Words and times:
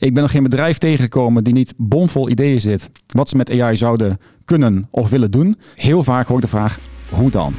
Ik 0.00 0.14
ben 0.14 0.22
nog 0.22 0.30
geen 0.30 0.42
bedrijf 0.42 0.78
tegengekomen 0.78 1.44
die 1.44 1.52
niet 1.52 1.74
bomvol 1.76 2.28
ideeën 2.28 2.60
zit. 2.60 2.90
Wat 3.06 3.28
ze 3.28 3.36
met 3.36 3.60
AI 3.60 3.76
zouden 3.76 4.18
kunnen 4.44 4.88
of 4.90 5.10
willen 5.10 5.30
doen. 5.30 5.58
Heel 5.74 6.02
vaak 6.02 6.26
hoor 6.26 6.36
ik 6.36 6.42
de 6.42 6.48
vraag, 6.48 6.78
hoe 7.08 7.30
dan? 7.30 7.54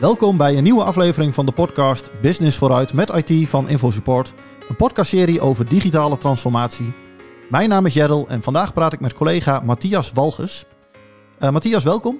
Welkom 0.00 0.36
bij 0.36 0.56
een 0.56 0.62
nieuwe 0.62 0.84
aflevering 0.84 1.34
van 1.34 1.46
de 1.46 1.52
podcast 1.52 2.10
Business 2.22 2.56
vooruit 2.56 2.92
met 2.92 3.10
IT 3.10 3.48
van 3.48 3.68
InfoSupport. 3.68 4.34
Een 4.68 4.76
podcastserie 4.76 5.40
over 5.40 5.68
digitale 5.68 6.18
transformatie. 6.18 7.05
Mijn 7.50 7.68
naam 7.68 7.86
is 7.86 7.94
Jerrel 7.94 8.28
en 8.28 8.42
vandaag 8.42 8.72
praat 8.72 8.92
ik 8.92 9.00
met 9.00 9.14
collega 9.14 9.60
Matthias 9.60 10.12
Walges. 10.12 10.64
Uh, 11.40 11.50
Matthias, 11.50 11.84
welkom. 11.84 12.18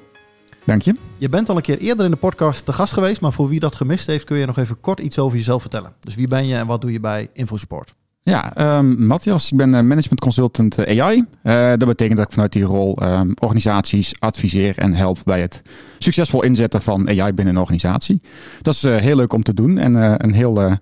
Dank 0.64 0.82
je. 0.82 0.94
Je 1.18 1.28
bent 1.28 1.48
al 1.48 1.56
een 1.56 1.62
keer 1.62 1.78
eerder 1.78 2.04
in 2.04 2.10
de 2.10 2.16
podcast 2.16 2.64
te 2.64 2.72
gast 2.72 2.92
geweest, 2.92 3.20
maar 3.20 3.32
voor 3.32 3.48
wie 3.48 3.60
dat 3.60 3.74
gemist 3.74 4.06
heeft 4.06 4.24
kun 4.24 4.36
je 4.36 4.46
nog 4.46 4.58
even 4.58 4.80
kort 4.80 5.00
iets 5.00 5.18
over 5.18 5.36
jezelf 5.36 5.60
vertellen. 5.60 5.92
Dus 6.00 6.14
wie 6.14 6.28
ben 6.28 6.46
je 6.46 6.54
en 6.54 6.66
wat 6.66 6.80
doe 6.80 6.92
je 6.92 7.00
bij 7.00 7.28
InfoSupport? 7.32 7.94
Ja, 8.22 8.76
um, 8.78 9.06
Matthias, 9.06 9.50
ik 9.50 9.56
ben 9.56 9.68
uh, 9.68 9.74
management 9.74 10.20
consultant 10.20 10.78
uh, 10.78 11.02
AI. 11.02 11.24
Uh, 11.42 11.68
dat 11.68 11.86
betekent 11.86 12.16
dat 12.16 12.26
ik 12.26 12.32
vanuit 12.32 12.52
die 12.52 12.64
rol 12.64 13.02
um, 13.02 13.34
organisaties 13.40 14.14
adviseer 14.18 14.78
en 14.78 14.94
help 14.94 15.18
bij 15.24 15.40
het 15.40 15.62
succesvol 15.98 16.42
inzetten 16.42 16.82
van 16.82 17.08
AI 17.08 17.32
binnen 17.32 17.54
een 17.54 17.60
organisatie. 17.60 18.20
Dat 18.62 18.74
is 18.74 18.82
heel 18.82 19.16
leuk 19.16 19.32
om 19.32 19.42
te 19.42 19.54
doen 19.54 19.78
en 19.78 19.94
een 20.24 20.34
heel 20.34 20.78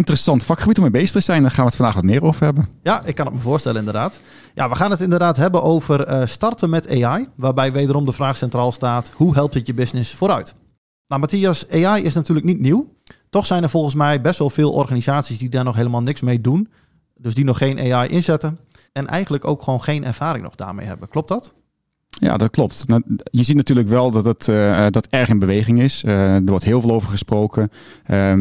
interessant 0.00 0.44
vakgebied 0.44 0.76
om 0.76 0.82
mee 0.82 0.92
bezig 0.92 1.10
te 1.10 1.20
zijn. 1.20 1.42
Daar 1.42 1.50
gaan 1.50 1.64
we 1.64 1.70
het 1.70 1.76
vandaag 1.76 1.94
wat 1.94 2.04
meer 2.04 2.24
over 2.24 2.44
hebben. 2.44 2.68
Ja, 2.82 3.04
ik 3.04 3.14
kan 3.14 3.26
het 3.26 3.34
me 3.34 3.40
voorstellen 3.40 3.78
inderdaad. 3.78 4.20
Ja, 4.54 4.68
we 4.68 4.74
gaan 4.74 4.90
het 4.90 5.00
inderdaad 5.00 5.36
hebben 5.36 5.62
over 5.62 6.28
starten 6.28 6.70
met 6.70 7.02
AI, 7.02 7.26
waarbij 7.34 7.72
wederom 7.72 8.04
de 8.04 8.12
vraag 8.12 8.36
centraal 8.36 8.72
staat, 8.72 9.12
hoe 9.16 9.34
helpt 9.34 9.54
het 9.54 9.66
je 9.66 9.74
business 9.74 10.14
vooruit? 10.14 10.54
Nou, 11.06 11.20
Matthias, 11.20 11.68
AI 11.70 12.04
is 12.04 12.14
natuurlijk 12.14 12.46
niet 12.46 12.60
nieuw. 12.60 12.94
Toch 13.30 13.46
zijn 13.46 13.62
er 13.62 13.70
volgens 13.70 13.94
mij 13.94 14.20
best 14.20 14.38
wel 14.38 14.50
veel 14.50 14.72
organisaties 14.72 15.38
die 15.38 15.48
daar 15.48 15.64
nog 15.64 15.76
helemaal 15.76 16.02
niks 16.02 16.20
mee 16.20 16.40
doen. 16.40 16.68
Dus 17.14 17.34
die 17.34 17.44
nog 17.44 17.58
geen 17.58 17.92
AI 17.92 18.08
inzetten. 18.08 18.58
En 18.92 19.06
eigenlijk 19.06 19.44
ook 19.44 19.62
gewoon 19.62 19.82
geen 19.82 20.04
ervaring 20.04 20.44
nog 20.44 20.54
daarmee 20.54 20.86
hebben. 20.86 21.08
Klopt 21.08 21.28
dat? 21.28 21.52
Ja, 22.18 22.36
dat 22.36 22.50
klopt. 22.50 22.88
Nou, 22.88 23.02
je 23.30 23.42
ziet 23.42 23.56
natuurlijk 23.56 23.88
wel 23.88 24.10
dat 24.10 24.24
het 24.24 24.46
uh, 24.46 24.86
dat 24.90 25.06
erg 25.06 25.28
in 25.28 25.38
beweging 25.38 25.80
is. 25.82 26.02
Uh, 26.06 26.34
er 26.34 26.44
wordt 26.44 26.64
heel 26.64 26.80
veel 26.80 26.90
over 26.90 27.10
gesproken. 27.10 27.70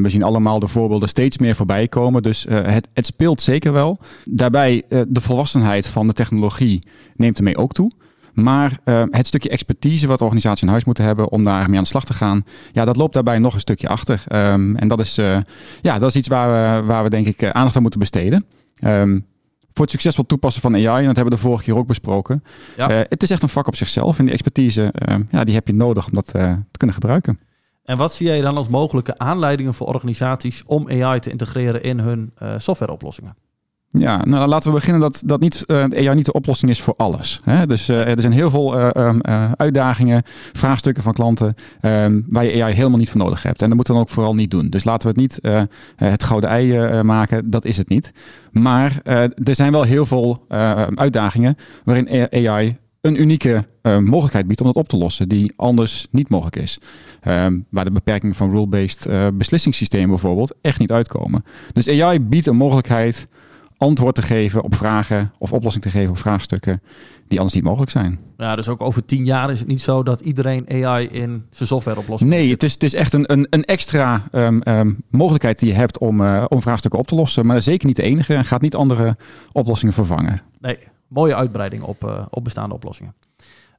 We 0.02 0.06
zien 0.10 0.24
allemaal 0.24 0.60
de 0.60 0.68
voorbeelden 0.68 1.10
steeds 1.10 1.38
meer 1.38 1.56
voorbij 1.56 1.88
komen. 1.88 2.24
Dus 2.24 2.46
het, 2.50 2.88
het 2.94 3.06
speelt 3.06 3.42
zeker 3.42 3.74
wel. 3.74 4.00
Daarbij 4.24 4.84
de 4.90 5.22
volwassenheid 5.22 5.88
van 5.88 6.08
de 6.08 6.14
technologie 6.14 6.84
neemt 7.16 7.38
ermee 7.38 7.58
ook 7.58 7.74
toe. 7.74 7.92
Maar 8.34 8.80
het 9.10 9.28
stukje 9.28 9.50
expertise 9.50 10.08
wat 10.08 10.22
organisaties 10.22 10.62
in 10.62 10.68
huis 10.68 10.84
moeten 10.84 11.04
hebben 11.04 11.32
om 11.32 11.44
daarmee 11.44 11.78
aan 11.78 11.84
de 11.84 11.90
slag 11.90 12.06
te 12.06 12.14
gaan, 12.14 12.44
ja, 12.72 12.86
dat 12.86 12.96
loopt 12.98 13.14
daarbij 13.14 13.40
nog 13.40 13.54
een 13.54 13.60
stukje 13.60 13.88
achter. 13.88 14.24
Um, 14.32 14.76
en 14.76 14.88
dat 14.88 15.00
is, 15.00 15.16
ja, 15.82 16.00
dat 16.00 16.10
is 16.10 16.16
iets 16.16 16.28
waar 16.28 16.82
we, 16.82 16.86
waar 16.86 17.04
we 17.04 17.10
denk 17.10 17.28
ik 17.28 17.44
aandacht 17.44 17.76
aan 17.76 17.82
moeten 17.82 18.00
besteden. 18.00 18.46
Um, 18.84 19.26
voor 19.74 19.82
het 19.86 19.92
succesvol 19.92 20.26
toepassen 20.26 20.62
van 20.62 20.74
AI, 20.74 20.86
en 20.86 21.06
dat 21.06 21.16
hebben 21.16 21.24
we 21.24 21.30
de 21.30 21.38
vorige 21.38 21.64
keer 21.64 21.76
ook 21.76 21.88
besproken. 21.88 22.44
Ja. 22.78 22.92
Uh, 22.92 23.00
het 23.10 23.24
is 23.24 23.30
echt 23.30 23.44
een 23.44 23.50
vak 23.50 23.68
op 23.68 23.76
zichzelf 23.76 24.20
en 24.20 24.26
die 24.26 24.34
expertise, 24.34 24.94
ja, 25.32 25.44
die 25.44 25.54
heb 25.54 25.68
je 25.68 25.74
nodig 25.74 26.08
om 26.08 26.14
dat 26.14 26.28
te 26.28 26.58
kunnen 26.78 26.96
gebruiken. 26.96 27.40
En 27.84 27.98
wat 27.98 28.14
zie 28.14 28.28
jij 28.28 28.42
dan 28.42 28.58
als 28.58 28.70
mogelijke 28.70 29.18
aanleidingen 29.18 29.74
voor 29.74 29.88
organisaties 29.88 30.64
om 30.66 30.90
AI 30.90 31.20
te 31.20 31.30
integreren 31.30 31.84
in 31.84 32.00
hun 32.00 32.34
softwareoplossingen? 32.58 33.36
Ja, 33.92 34.26
nou 34.26 34.48
laten 34.48 34.70
we 34.70 34.78
beginnen 34.78 35.02
dat, 35.02 35.22
dat 35.26 35.40
niet, 35.40 35.64
AI 35.68 36.16
niet 36.16 36.26
de 36.26 36.34
oplossing 36.34 36.72
is 36.72 36.82
voor 36.82 36.94
alles. 36.98 37.42
Hè? 37.44 37.68
Dus 37.68 37.90
uh, 37.90 38.08
er 38.08 38.22
zijn 38.22 38.34
heel 38.34 38.50
veel 38.50 38.80
uh, 38.80 38.90
um, 38.96 39.22
uitdagingen, 39.58 40.24
vraagstukken 40.54 41.04
van 41.04 41.14
klanten 41.14 41.56
um, 41.82 42.26
waar 42.28 42.46
je 42.46 42.64
AI 42.64 42.74
helemaal 42.74 42.98
niet 42.98 43.10
voor 43.10 43.22
nodig 43.22 43.44
hebt. 43.44 43.62
En 43.62 43.68
dat 43.68 43.76
moeten 43.76 43.94
we 43.94 44.00
dan 44.00 44.10
ook 44.10 44.14
vooral 44.16 44.34
niet 44.34 44.52
doen. 44.52 44.70
Dus 44.70 44.84
laten 44.84 45.02
we 45.02 45.22
het 45.22 45.22
niet 45.22 45.40
het 45.96 46.24
gouden 46.24 46.50
ei 46.50 47.02
maken, 47.04 47.50
dat 47.50 47.66
is 47.66 47.78
het 47.78 47.90
niet. 47.90 48.12
Maar 48.52 49.00
er 49.04 49.56
zijn 49.56 49.72
wel 49.72 49.84
heel 49.84 50.06
veel 50.06 50.46
uitdagingen 50.96 51.56
waarin 51.84 52.28
AI 52.32 52.78
een 53.02 53.22
unieke 53.22 53.66
mogelijkheid 54.00 54.48
biedt 54.48 54.62
om 54.62 54.68
dat 54.68 54.76
op 54.76 54.88
te 54.88 54.98
lossen 54.98 55.30
die 55.30 55.54
anders 55.56 56.08
niet 56.12 56.30
mogelijk 56.30 56.56
is. 56.56 56.80
Waar 57.70 57.86
de 57.86 57.92
beperkingen 57.92 58.36
van 58.36 58.56
rule-based 58.56 59.10
beslissingssystemen 59.38 60.10
bijvoorbeeld 60.10 60.54
echt 60.62 60.80
niet 60.80 60.92
uitkomen. 60.92 61.46
Dus 61.74 61.90
AI 61.90 62.20
biedt 62.20 62.48
een 62.48 62.56
mogelijkheid 62.56 63.28
antwoord 63.80 64.16
te 64.16 64.22
geven 64.22 64.64
op 64.64 64.76
vragen 64.76 65.32
of 65.38 65.54
oplossing 65.54 65.84
te 65.84 65.90
geven 65.90 66.10
op 66.10 66.18
vraagstukken 66.18 66.82
die 67.28 67.38
anders 67.38 67.56
niet 67.56 67.64
mogelijk 67.64 67.92
zijn. 67.92 68.20
Ja, 68.38 68.56
dus 68.56 68.68
ook 68.68 68.82
over 68.82 69.06
tien 69.06 69.26
jaar 69.26 69.52
is 69.52 69.60
het 69.60 69.68
niet 69.68 69.82
zo 69.82 70.04
dat 70.04 70.22
iedereen 70.22 70.84
AI 70.84 71.08
in 71.08 71.46
zijn 71.50 71.68
software 71.68 72.00
oplossing 72.00 72.30
Nee, 72.30 72.52
het 72.52 72.64
is, 72.64 72.74
het 72.74 72.84
is 72.84 72.94
echt 72.94 73.14
een, 73.14 73.32
een, 73.32 73.48
een 73.50 73.64
extra 73.64 74.24
um, 74.32 74.62
um, 74.68 75.04
mogelijkheid 75.10 75.60
die 75.60 75.70
je 75.70 75.76
hebt 75.76 75.98
om, 75.98 76.22
uh, 76.22 76.46
om 76.48 76.62
vraagstukken 76.62 77.00
op 77.00 77.08
te 77.08 77.16
lossen, 77.16 77.46
maar 77.46 77.62
zeker 77.62 77.88
niet 77.88 77.96
de 77.96 78.04
enige 78.04 78.34
en 78.34 78.46
gaat 78.46 78.62
niet 78.62 78.76
andere 78.76 79.18
oplossingen 79.52 79.94
vervangen. 79.94 80.40
Nee, 80.60 80.78
mooie 81.08 81.36
uitbreiding 81.36 81.84
op, 81.84 82.04
uh, 82.04 82.26
op 82.30 82.44
bestaande 82.44 82.76
oplossingen. 82.76 83.14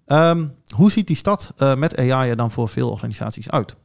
Um, 0.07 0.55
hoe 0.75 0.91
ziet 0.91 1.07
die 1.07 1.17
stad 1.17 1.53
uh, 1.59 1.75
met 1.75 1.99
AI 1.99 2.31
er 2.31 2.37
dan 2.37 2.51
voor 2.51 2.69
veel 2.69 2.91
organisaties 2.91 3.51
uit? 3.51 3.77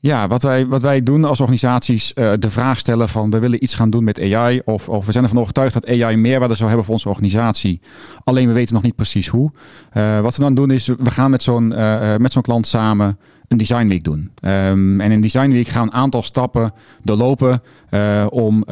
Ja, 0.00 0.28
wat 0.28 0.42
wij, 0.42 0.66
wat 0.66 0.82
wij 0.82 1.02
doen 1.02 1.24
als 1.24 1.40
organisaties, 1.40 2.12
uh, 2.14 2.32
de 2.38 2.50
vraag 2.50 2.78
stellen 2.78 3.08
van 3.08 3.30
we 3.30 3.38
willen 3.38 3.62
iets 3.62 3.74
gaan 3.74 3.90
doen 3.90 4.04
met 4.04 4.20
AI. 4.20 4.60
Of, 4.64 4.88
of 4.88 5.06
we 5.06 5.12
zijn 5.12 5.24
ervan 5.24 5.40
overtuigd 5.40 5.72
dat 5.72 5.86
AI 5.86 6.16
meerwaarde 6.16 6.54
zou 6.54 6.68
hebben 6.68 6.86
voor 6.86 6.94
onze 6.94 7.08
organisatie. 7.08 7.80
Alleen 8.24 8.46
we 8.46 8.52
weten 8.52 8.74
nog 8.74 8.82
niet 8.82 8.96
precies 8.96 9.28
hoe. 9.28 9.52
Uh, 9.92 10.20
wat 10.20 10.36
we 10.36 10.42
dan 10.42 10.54
doen 10.54 10.70
is, 10.70 10.86
we 10.86 11.10
gaan 11.10 11.30
met 11.30 11.42
zo'n 11.42 11.72
uh, 11.72 12.16
met 12.16 12.32
zo'n 12.32 12.42
klant 12.42 12.66
samen 12.66 13.18
een 13.48 13.56
design 13.56 13.86
week 13.86 14.04
doen. 14.04 14.30
Um, 14.40 15.00
en 15.00 15.10
in 15.10 15.20
design 15.20 15.50
week 15.50 15.68
gaan 15.68 15.86
we 15.86 15.92
een 15.92 16.00
aantal 16.00 16.22
stappen 16.22 16.72
doorlopen 17.02 17.62
om 18.30 18.64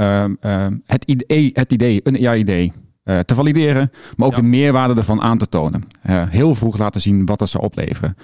het, 0.86 1.04
idee, 1.04 1.50
het 1.52 1.72
idee, 1.72 2.00
een 2.02 2.26
AI-idee, 2.26 2.72
te 3.04 3.34
valideren. 3.34 3.90
Maar 4.16 4.26
ook 4.26 4.34
ja. 4.34 4.40
de 4.40 4.46
meerwaarde 4.46 4.94
ervan 4.94 5.20
aan 5.20 5.38
te 5.38 5.48
tonen. 5.48 5.84
heel 6.08 6.54
vroeg 6.54 6.78
laten 6.78 7.00
zien 7.00 7.26
wat 7.26 7.38
dat 7.38 7.48
zou 7.48 7.64
opleveren. 7.64 8.16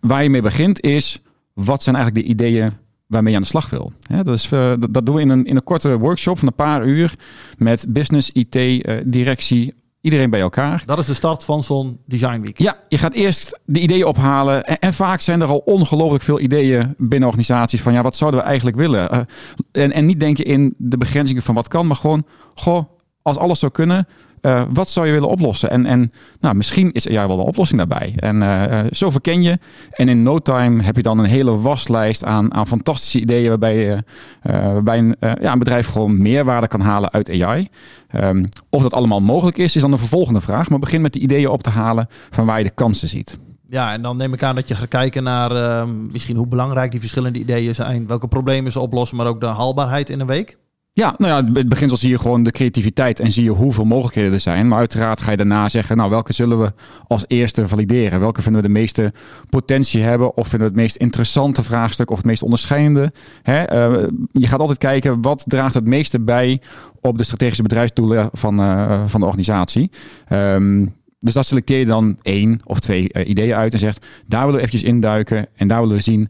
Waar 0.00 0.22
je 0.22 0.30
mee 0.30 0.42
begint 0.42 0.80
is 0.80 1.22
wat 1.64 1.82
zijn 1.82 1.96
eigenlijk 1.96 2.26
de 2.26 2.32
ideeën 2.32 2.72
waarmee 3.06 3.30
je 3.30 3.36
aan 3.36 3.42
de 3.42 3.48
slag 3.48 3.70
wil. 3.70 3.92
Ja, 4.00 4.22
dat, 4.22 4.34
is, 4.34 4.50
uh, 4.50 4.72
dat, 4.78 4.94
dat, 4.94 5.06
doen 5.06 5.14
we 5.14 5.20
in 5.20 5.28
een, 5.28 5.44
in 5.44 5.56
een 5.56 5.64
korte 5.64 5.98
workshop 5.98 6.38
van 6.38 6.48
een 6.48 6.54
paar 6.54 6.86
uur 6.86 7.14
met 7.56 7.86
business, 7.88 8.30
IT, 8.30 8.54
uh, 8.54 8.96
directie, 9.04 9.74
iedereen 10.00 10.30
bij 10.30 10.40
elkaar. 10.40 10.82
Dat 10.86 10.98
is 10.98 11.06
de 11.06 11.14
start 11.14 11.44
van 11.44 11.64
zo'n 11.64 11.98
design 12.06 12.40
week. 12.40 12.58
Ja, 12.58 12.76
je 12.88 12.98
gaat 12.98 13.12
eerst 13.12 13.58
de 13.64 13.80
ideeën 13.80 14.04
ophalen. 14.04 14.64
En, 14.64 14.78
en 14.78 14.94
vaak 14.94 15.20
zijn 15.20 15.40
er 15.40 15.48
al 15.48 15.62
ongelooflijk 15.64 16.24
veel 16.24 16.40
ideeën 16.40 16.94
binnen 16.98 17.28
organisaties 17.28 17.82
van 17.82 17.92
ja, 17.92 18.02
wat 18.02 18.16
zouden 18.16 18.40
we 18.40 18.46
eigenlijk 18.46 18.76
willen? 18.76 19.14
Uh, 19.14 19.20
en, 19.72 19.92
en 19.92 20.06
niet 20.06 20.20
denken 20.20 20.44
in 20.44 20.74
de 20.76 20.98
begrenzingen 20.98 21.42
van 21.42 21.54
wat 21.54 21.68
kan, 21.68 21.86
maar 21.86 21.96
gewoon, 21.96 22.26
goh, 22.54 22.84
als 23.22 23.36
alles 23.36 23.58
zou 23.58 23.72
kunnen, 23.72 24.06
uh, 24.48 24.62
wat 24.72 24.88
zou 24.88 25.06
je 25.06 25.12
willen 25.12 25.28
oplossen? 25.28 25.70
En, 25.70 25.86
en 25.86 26.12
nou, 26.40 26.54
misschien 26.54 26.92
is 26.92 27.04
ja 27.04 27.26
wel 27.26 27.38
een 27.38 27.44
oplossing 27.44 27.78
daarbij. 27.78 28.12
En 28.16 28.36
uh, 28.36 28.80
zo 28.90 29.10
verken 29.10 29.42
je. 29.42 29.58
En 29.90 30.08
in 30.08 30.22
no 30.22 30.38
time 30.38 30.82
heb 30.82 30.96
je 30.96 31.02
dan 31.02 31.18
een 31.18 31.24
hele 31.24 31.60
waslijst 31.60 32.24
aan, 32.24 32.54
aan 32.54 32.66
fantastische 32.66 33.20
ideeën 33.20 33.48
waarbij, 33.48 33.76
je, 33.76 34.02
waarbij 34.42 34.98
een, 34.98 35.16
ja, 35.20 35.52
een 35.52 35.58
bedrijf 35.58 35.88
gewoon 35.88 36.22
meerwaarde 36.22 36.68
kan 36.68 36.80
halen 36.80 37.10
uit 37.10 37.42
AI. 37.42 37.68
Um, 38.14 38.48
of 38.70 38.82
dat 38.82 38.94
allemaal 38.94 39.20
mogelijk 39.20 39.58
is, 39.58 39.76
is 39.76 39.82
dan 39.82 39.90
de 39.90 39.98
vervolgende 39.98 40.40
vraag. 40.40 40.68
Maar 40.68 40.78
begin 40.78 41.00
met 41.00 41.12
de 41.12 41.18
ideeën 41.18 41.48
op 41.48 41.62
te 41.62 41.70
halen 41.70 42.08
van 42.30 42.46
waar 42.46 42.58
je 42.58 42.64
de 42.64 42.70
kansen 42.70 43.08
ziet. 43.08 43.38
Ja, 43.68 43.92
en 43.92 44.02
dan 44.02 44.16
neem 44.16 44.32
ik 44.32 44.42
aan 44.42 44.54
dat 44.54 44.68
je 44.68 44.74
gaat 44.74 44.88
kijken 44.88 45.22
naar 45.22 45.52
uh, 45.52 45.84
misschien 46.10 46.36
hoe 46.36 46.46
belangrijk 46.46 46.90
die 46.90 47.00
verschillende 47.00 47.38
ideeën 47.38 47.74
zijn, 47.74 48.06
welke 48.06 48.28
problemen 48.28 48.72
ze 48.72 48.80
oplossen, 48.80 49.16
maar 49.16 49.26
ook 49.26 49.40
de 49.40 49.46
haalbaarheid 49.46 50.10
in 50.10 50.20
een 50.20 50.26
week. 50.26 50.58
Ja, 50.98 51.14
nou 51.18 51.44
ja, 51.46 51.52
het 51.52 51.68
beginsel 51.68 51.96
zie 51.96 52.10
je 52.10 52.18
gewoon 52.18 52.42
de 52.42 52.50
creativiteit 52.50 53.20
en 53.20 53.32
zie 53.32 53.44
je 53.44 53.50
hoeveel 53.50 53.84
mogelijkheden 53.84 54.32
er 54.32 54.40
zijn. 54.40 54.68
Maar 54.68 54.78
uiteraard 54.78 55.20
ga 55.20 55.30
je 55.30 55.36
daarna 55.36 55.68
zeggen, 55.68 55.96
nou 55.96 56.10
welke 56.10 56.32
zullen 56.32 56.60
we 56.60 56.72
als 57.06 57.24
eerste 57.26 57.68
valideren? 57.68 58.20
Welke 58.20 58.42
vinden 58.42 58.62
we 58.62 58.66
de 58.66 58.72
meeste 58.72 59.12
potentie 59.50 60.02
hebben? 60.02 60.36
Of 60.36 60.48
vinden 60.48 60.68
we 60.68 60.74
het 60.74 60.82
meest 60.82 60.96
interessante 60.96 61.62
vraagstuk 61.62 62.10
of 62.10 62.16
het 62.16 62.26
meest 62.26 62.42
onderscheidende? 62.42 63.12
Hè? 63.42 63.88
Uh, 63.90 64.08
je 64.32 64.46
gaat 64.46 64.60
altijd 64.60 64.78
kijken, 64.78 65.22
wat 65.22 65.44
draagt 65.46 65.74
het 65.74 65.84
meeste 65.84 66.20
bij 66.20 66.60
op 67.00 67.18
de 67.18 67.24
strategische 67.24 67.62
bedrijfsdoelen 67.62 68.28
van, 68.32 68.60
uh, 68.60 69.02
van 69.06 69.20
de 69.20 69.26
organisatie? 69.26 69.90
Um, 70.32 70.96
dus 71.18 71.32
dat 71.32 71.46
selecteer 71.46 71.78
je 71.78 71.86
dan 71.86 72.18
één 72.22 72.60
of 72.64 72.80
twee 72.80 73.08
uh, 73.12 73.28
ideeën 73.28 73.54
uit 73.54 73.72
en 73.72 73.78
zegt, 73.78 74.06
daar 74.26 74.40
willen 74.40 74.60
we 74.60 74.66
eventjes 74.66 74.90
induiken 74.90 75.46
en 75.56 75.68
daar 75.68 75.80
willen 75.80 75.96
we 75.96 76.02
zien 76.02 76.28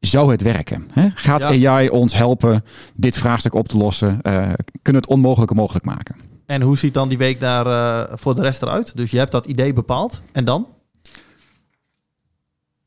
zou 0.00 0.30
het 0.30 0.42
werken? 0.42 0.88
Hè? 0.92 1.08
Gaat 1.14 1.54
ja. 1.54 1.70
AI 1.70 1.88
ons 1.88 2.14
helpen 2.14 2.64
dit 2.94 3.16
vraagstuk 3.16 3.54
op 3.54 3.68
te 3.68 3.76
lossen? 3.76 4.18
Uh, 4.22 4.48
kunnen 4.82 5.02
het 5.02 5.10
onmogelijke 5.10 5.54
mogelijk 5.54 5.84
maken? 5.84 6.16
En 6.46 6.62
hoe 6.62 6.78
ziet 6.78 6.94
dan 6.94 7.08
die 7.08 7.18
week 7.18 7.40
daar 7.40 7.66
uh, 7.66 8.16
voor 8.16 8.34
de 8.34 8.42
rest 8.42 8.62
eruit? 8.62 8.96
Dus 8.96 9.10
je 9.10 9.18
hebt 9.18 9.32
dat 9.32 9.46
idee 9.46 9.72
bepaald 9.72 10.22
en 10.32 10.44
dan? 10.44 10.66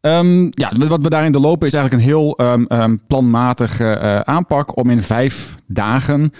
Um, 0.01 0.49
ja, 0.51 0.71
wat 0.87 1.01
we 1.01 1.09
daarin 1.09 1.37
lopen 1.37 1.67
is 1.67 1.73
eigenlijk 1.73 2.03
een 2.03 2.09
heel 2.09 2.39
um, 2.41 2.65
um, 2.69 2.99
planmatige 3.07 3.99
uh, 4.01 4.19
aanpak 4.19 4.77
om 4.77 4.89
in 4.89 5.01
vijf 5.01 5.55
dagen 5.67 6.31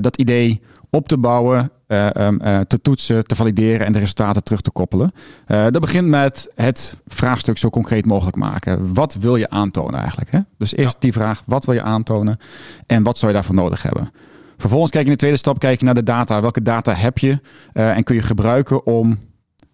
dat 0.00 0.16
idee 0.16 0.60
op 0.94 1.08
te 1.08 1.18
bouwen, 1.18 1.70
uh, 1.88 2.06
um, 2.06 2.40
uh, 2.44 2.60
te 2.60 2.80
toetsen, 2.80 3.26
te 3.26 3.36
valideren 3.36 3.86
en 3.86 3.92
de 3.92 3.98
resultaten 3.98 4.44
terug 4.44 4.60
te 4.60 4.70
koppelen. 4.70 5.12
Uh, 5.46 5.62
dat 5.62 5.80
begint 5.80 6.08
met 6.08 6.48
het 6.54 6.96
vraagstuk 7.06 7.58
zo 7.58 7.70
concreet 7.70 8.06
mogelijk 8.06 8.36
maken. 8.36 8.94
Wat 8.94 9.16
wil 9.20 9.36
je 9.36 9.50
aantonen 9.50 10.00
eigenlijk? 10.00 10.30
Hè? 10.30 10.38
Dus 10.58 10.76
eerst 10.76 10.92
ja. 10.92 11.00
die 11.00 11.12
vraag, 11.12 11.42
wat 11.46 11.64
wil 11.64 11.74
je 11.74 11.82
aantonen 11.82 12.38
en 12.86 13.02
wat 13.02 13.18
zou 13.18 13.30
je 13.30 13.36
daarvoor 13.36 13.56
nodig 13.56 13.82
hebben? 13.82 14.12
Vervolgens 14.56 14.90
kijk 14.90 15.04
je 15.04 15.10
in 15.10 15.16
de 15.16 15.22
tweede 15.22 15.38
stap 15.38 15.58
kijk 15.58 15.78
je 15.78 15.84
naar 15.84 15.94
de 15.94 16.02
data. 16.02 16.40
Welke 16.40 16.62
data 16.62 16.94
heb 16.94 17.18
je 17.18 17.40
en 17.72 18.04
kun 18.04 18.14
je 18.14 18.22
gebruiken 18.22 18.86
om 18.86 19.18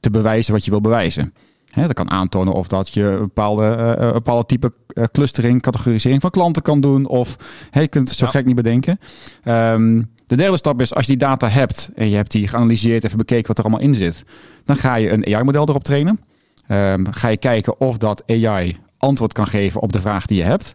te 0.00 0.10
bewijzen 0.10 0.52
wat 0.52 0.64
je 0.64 0.70
wil 0.70 0.80
bewijzen? 0.80 1.34
Dat 1.74 1.92
kan 1.92 2.10
aantonen 2.10 2.52
of 2.52 2.68
dat 2.68 2.88
je 2.88 3.02
een 3.02 3.18
bepaalde, 3.18 3.96
uh, 4.00 4.12
bepaalde 4.12 4.46
type 4.46 4.72
clustering, 5.12 5.62
categorisering 5.62 6.20
van 6.20 6.30
klanten 6.30 6.62
kan 6.62 6.80
doen. 6.80 7.06
Of 7.06 7.36
hè, 7.70 7.80
je 7.80 7.88
kunt 7.88 8.08
het 8.08 8.18
zo 8.18 8.24
ja. 8.24 8.30
gek 8.30 8.44
niet 8.44 8.54
bedenken. 8.54 8.98
Um, 9.44 10.16
de 10.28 10.36
derde 10.36 10.56
stap 10.56 10.80
is, 10.80 10.94
als 10.94 11.06
je 11.06 11.16
die 11.16 11.26
data 11.26 11.48
hebt 11.48 11.90
en 11.94 12.08
je 12.08 12.16
hebt 12.16 12.30
die 12.30 12.48
geanalyseerd, 12.48 13.04
even 13.04 13.18
bekeken 13.18 13.46
wat 13.46 13.58
er 13.58 13.64
allemaal 13.64 13.82
in 13.82 13.94
zit, 13.94 14.24
dan 14.64 14.76
ga 14.76 14.94
je 14.94 15.10
een 15.10 15.34
AI-model 15.34 15.68
erop 15.68 15.84
trainen. 15.84 16.20
Um, 16.68 17.12
ga 17.12 17.28
je 17.28 17.36
kijken 17.36 17.80
of 17.80 17.98
dat 17.98 18.22
AI 18.26 18.76
antwoord 18.98 19.32
kan 19.32 19.46
geven 19.46 19.80
op 19.80 19.92
de 19.92 20.00
vraag 20.00 20.26
die 20.26 20.36
je 20.36 20.44
hebt. 20.44 20.74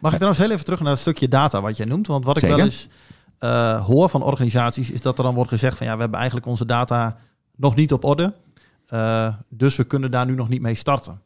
Mag 0.00 0.12
ik 0.12 0.18
trouwens 0.18 0.44
heel 0.44 0.52
even 0.52 0.64
terug 0.64 0.80
naar 0.80 0.90
het 0.90 1.00
stukje 1.00 1.28
data 1.28 1.60
wat 1.60 1.76
jij 1.76 1.86
noemt? 1.86 2.06
Want 2.06 2.24
wat 2.24 2.38
Zeker. 2.38 2.50
ik 2.50 2.56
wel 2.56 2.64
eens 2.64 2.88
uh, 3.40 3.84
hoor 3.84 4.08
van 4.08 4.22
organisaties, 4.22 4.90
is 4.90 5.00
dat 5.00 5.18
er 5.18 5.24
dan 5.24 5.34
wordt 5.34 5.50
gezegd 5.50 5.76
van 5.76 5.86
ja, 5.86 5.94
we 5.94 6.00
hebben 6.00 6.18
eigenlijk 6.18 6.48
onze 6.48 6.66
data 6.66 7.16
nog 7.56 7.74
niet 7.74 7.92
op 7.92 8.04
orde. 8.04 8.34
Uh, 8.90 9.34
dus 9.48 9.76
we 9.76 9.84
kunnen 9.84 10.10
daar 10.10 10.26
nu 10.26 10.34
nog 10.34 10.48
niet 10.48 10.60
mee 10.60 10.74
starten. 10.74 11.20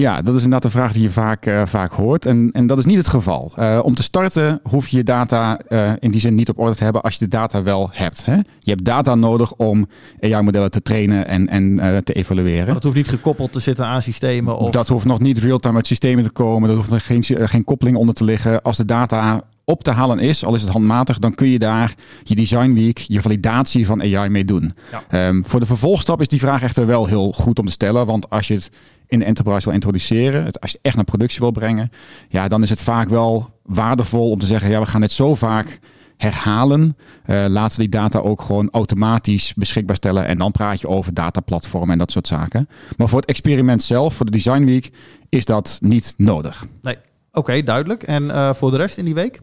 Ja, 0.00 0.22
dat 0.22 0.34
is 0.34 0.42
inderdaad 0.42 0.64
een 0.64 0.70
vraag 0.80 0.92
die 0.92 1.02
je 1.02 1.10
vaak, 1.10 1.46
uh, 1.46 1.62
vaak 1.66 1.92
hoort. 1.92 2.26
En, 2.26 2.50
en 2.52 2.66
dat 2.66 2.78
is 2.78 2.84
niet 2.84 2.96
het 2.96 3.08
geval. 3.08 3.52
Uh, 3.58 3.80
om 3.82 3.94
te 3.94 4.02
starten 4.02 4.60
hoef 4.62 4.88
je 4.88 4.96
je 4.96 5.02
data 5.02 5.60
uh, 5.68 5.92
in 5.98 6.10
die 6.10 6.20
zin 6.20 6.34
niet 6.34 6.48
op 6.48 6.58
orde 6.58 6.76
te 6.76 6.84
hebben 6.84 7.02
als 7.02 7.14
je 7.14 7.18
de 7.18 7.30
data 7.30 7.62
wel 7.62 7.88
hebt. 7.92 8.24
Hè? 8.24 8.34
Je 8.34 8.70
hebt 8.70 8.84
data 8.84 9.14
nodig 9.14 9.52
om 9.52 9.88
AI-modellen 10.20 10.70
te 10.70 10.82
trainen 10.82 11.26
en, 11.26 11.48
en 11.48 12.04
te 12.04 12.12
evalueren. 12.12 12.64
Maar 12.64 12.74
dat 12.74 12.82
hoeft 12.82 12.96
niet 12.96 13.08
gekoppeld 13.08 13.52
te 13.52 13.60
zitten 13.60 13.86
aan 13.86 14.02
systemen? 14.02 14.58
Of... 14.58 14.70
Dat 14.70 14.88
hoeft 14.88 15.04
nog 15.04 15.20
niet 15.20 15.38
real-time 15.38 15.76
uit 15.76 15.86
systemen 15.86 16.24
te 16.24 16.30
komen. 16.30 16.68
Dat 16.68 16.78
hoeft 16.78 16.92
er 16.92 17.00
geen, 17.00 17.24
geen 17.24 17.64
koppeling 17.64 17.96
onder 17.96 18.14
te 18.14 18.24
liggen. 18.24 18.62
Als 18.62 18.76
de 18.76 18.84
data 18.84 19.42
op 19.64 19.82
te 19.82 19.90
halen 19.90 20.18
is, 20.18 20.44
al 20.44 20.54
is 20.54 20.62
het 20.62 20.70
handmatig, 20.70 21.18
dan 21.18 21.34
kun 21.34 21.48
je 21.48 21.58
daar 21.58 21.94
je 22.22 22.34
design 22.34 22.72
week, 22.72 22.98
je 22.98 23.22
validatie 23.22 23.86
van 23.86 24.00
AI 24.00 24.28
mee 24.28 24.44
doen. 24.44 24.74
Ja. 25.10 25.28
Um, 25.28 25.44
voor 25.46 25.60
de 25.60 25.66
vervolgstap 25.66 26.20
is 26.20 26.28
die 26.28 26.38
vraag 26.38 26.62
echter 26.62 26.86
wel 26.86 27.06
heel 27.06 27.32
goed 27.32 27.58
om 27.58 27.66
te 27.66 27.72
stellen, 27.72 28.06
want 28.06 28.30
als 28.30 28.48
je 28.48 28.54
het 28.54 28.70
in 29.06 29.18
de 29.18 29.24
enterprise 29.24 29.64
wil 29.64 29.74
introduceren, 29.74 30.44
het, 30.44 30.60
als 30.60 30.72
je 30.72 30.78
echt 30.82 30.96
naar 30.96 31.04
productie 31.04 31.40
wil 31.40 31.50
brengen, 31.50 31.90
ja, 32.28 32.48
dan 32.48 32.62
is 32.62 32.70
het 32.70 32.82
vaak 32.82 33.08
wel 33.08 33.50
waardevol 33.62 34.30
om 34.30 34.38
te 34.38 34.46
zeggen, 34.46 34.70
ja, 34.70 34.80
we 34.80 34.86
gaan 34.86 35.00
dit 35.00 35.12
zo 35.12 35.34
vaak 35.34 35.80
herhalen. 36.16 36.96
Uh, 37.26 37.44
laten 37.48 37.76
we 37.76 37.82
die 37.88 38.00
data 38.00 38.18
ook 38.18 38.40
gewoon 38.40 38.68
automatisch 38.70 39.54
beschikbaar 39.54 39.96
stellen. 39.96 40.26
En 40.26 40.38
dan 40.38 40.52
praat 40.52 40.80
je 40.80 40.88
over 40.88 41.14
dataplatformen 41.14 41.90
en 41.90 41.98
dat 41.98 42.10
soort 42.10 42.26
zaken. 42.26 42.68
Maar 42.96 43.08
voor 43.08 43.20
het 43.20 43.28
experiment 43.28 43.82
zelf, 43.82 44.14
voor 44.14 44.26
de 44.26 44.32
Design 44.32 44.64
Week, 44.64 44.90
is 45.28 45.44
dat 45.44 45.78
niet 45.80 46.14
nodig. 46.16 46.66
Nee, 46.82 46.96
oké, 47.32 47.62
duidelijk. 47.62 48.02
En 48.02 48.24
uh, 48.24 48.54
voor 48.54 48.70
de 48.70 48.76
rest 48.76 48.98
in 48.98 49.04
die 49.04 49.14
week? 49.14 49.40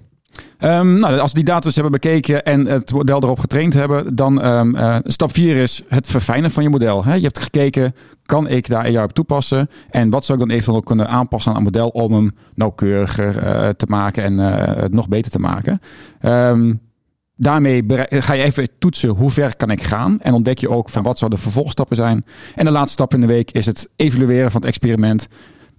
Um, 0.59 0.99
nou, 0.99 1.19
als 1.19 1.33
die 1.33 1.43
data 1.43 1.59
dus 1.59 1.73
hebben 1.73 1.91
bekeken 1.91 2.45
en 2.45 2.65
het 2.65 2.91
model 2.91 3.23
erop 3.23 3.39
getraind 3.39 3.73
hebben, 3.73 4.15
dan 4.15 4.45
um, 4.45 4.75
uh, 4.75 4.97
stap 5.03 5.33
4 5.33 5.57
is 5.57 5.83
het 5.87 6.07
verfijnen 6.07 6.51
van 6.51 6.63
je 6.63 6.69
model. 6.69 7.03
Hè? 7.03 7.13
Je 7.13 7.21
hebt 7.21 7.39
gekeken, 7.39 7.95
kan 8.25 8.47
ik 8.47 8.67
daar 8.67 8.83
AI 8.83 9.03
op 9.03 9.13
toepassen? 9.13 9.69
En 9.89 10.09
wat 10.09 10.25
zou 10.25 10.39
ik 10.39 10.47
dan 10.47 10.53
eventueel 10.55 10.81
kunnen 10.81 11.07
aanpassen 11.07 11.51
aan 11.51 11.57
een 11.57 11.63
model 11.63 11.87
om 11.87 12.13
hem 12.13 12.31
nauwkeuriger 12.55 13.43
uh, 13.43 13.69
te 13.69 13.85
maken 13.89 14.23
en 14.23 14.33
uh, 14.33 14.75
het 14.81 14.93
nog 14.93 15.07
beter 15.07 15.31
te 15.31 15.39
maken? 15.39 15.81
Um, 16.21 16.81
daarmee 17.35 17.83
ga 18.09 18.33
je 18.33 18.43
even 18.43 18.69
toetsen 18.79 19.09
hoe 19.09 19.31
ver 19.31 19.55
kan 19.55 19.71
ik 19.71 19.83
gaan. 19.83 20.19
En 20.19 20.33
ontdek 20.33 20.57
je 20.57 20.69
ook 20.69 20.89
van 20.89 21.03
wat 21.03 21.17
zouden 21.17 21.39
de 21.39 21.45
vervolgstappen 21.45 21.95
zijn. 21.95 22.25
En 22.55 22.65
de 22.65 22.71
laatste 22.71 22.93
stap 22.93 23.13
in 23.13 23.21
de 23.21 23.27
week 23.27 23.51
is 23.51 23.65
het 23.65 23.89
evalueren 23.95 24.51
van 24.51 24.61
het 24.61 24.69
experiment 24.69 25.27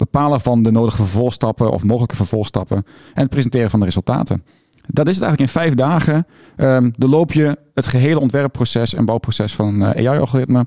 bepalen 0.05 0.41
van 0.41 0.63
de 0.63 0.71
nodige 0.71 0.97
vervolgstappen 0.97 1.71
of 1.71 1.85
mogelijke 1.85 2.17
vervolgstappen 2.17 2.77
en 3.15 3.23
het 3.23 3.31
presenteren 3.31 3.71
van 3.71 3.79
de 3.79 3.85
resultaten. 3.85 4.45
Dat 4.87 5.09
is 5.09 5.15
het 5.15 5.25
eigenlijk 5.25 5.53
in 5.53 5.61
vijf 5.61 5.75
dagen. 5.75 6.27
Um, 6.57 6.93
loop 6.97 7.33
je 7.33 7.59
het 7.75 7.87
gehele 7.87 8.21
ontwerpproces 8.21 8.95
en 8.95 9.05
bouwproces 9.05 9.55
van 9.55 9.83
uh, 9.83 9.89
AI-algoritme. 9.89 10.67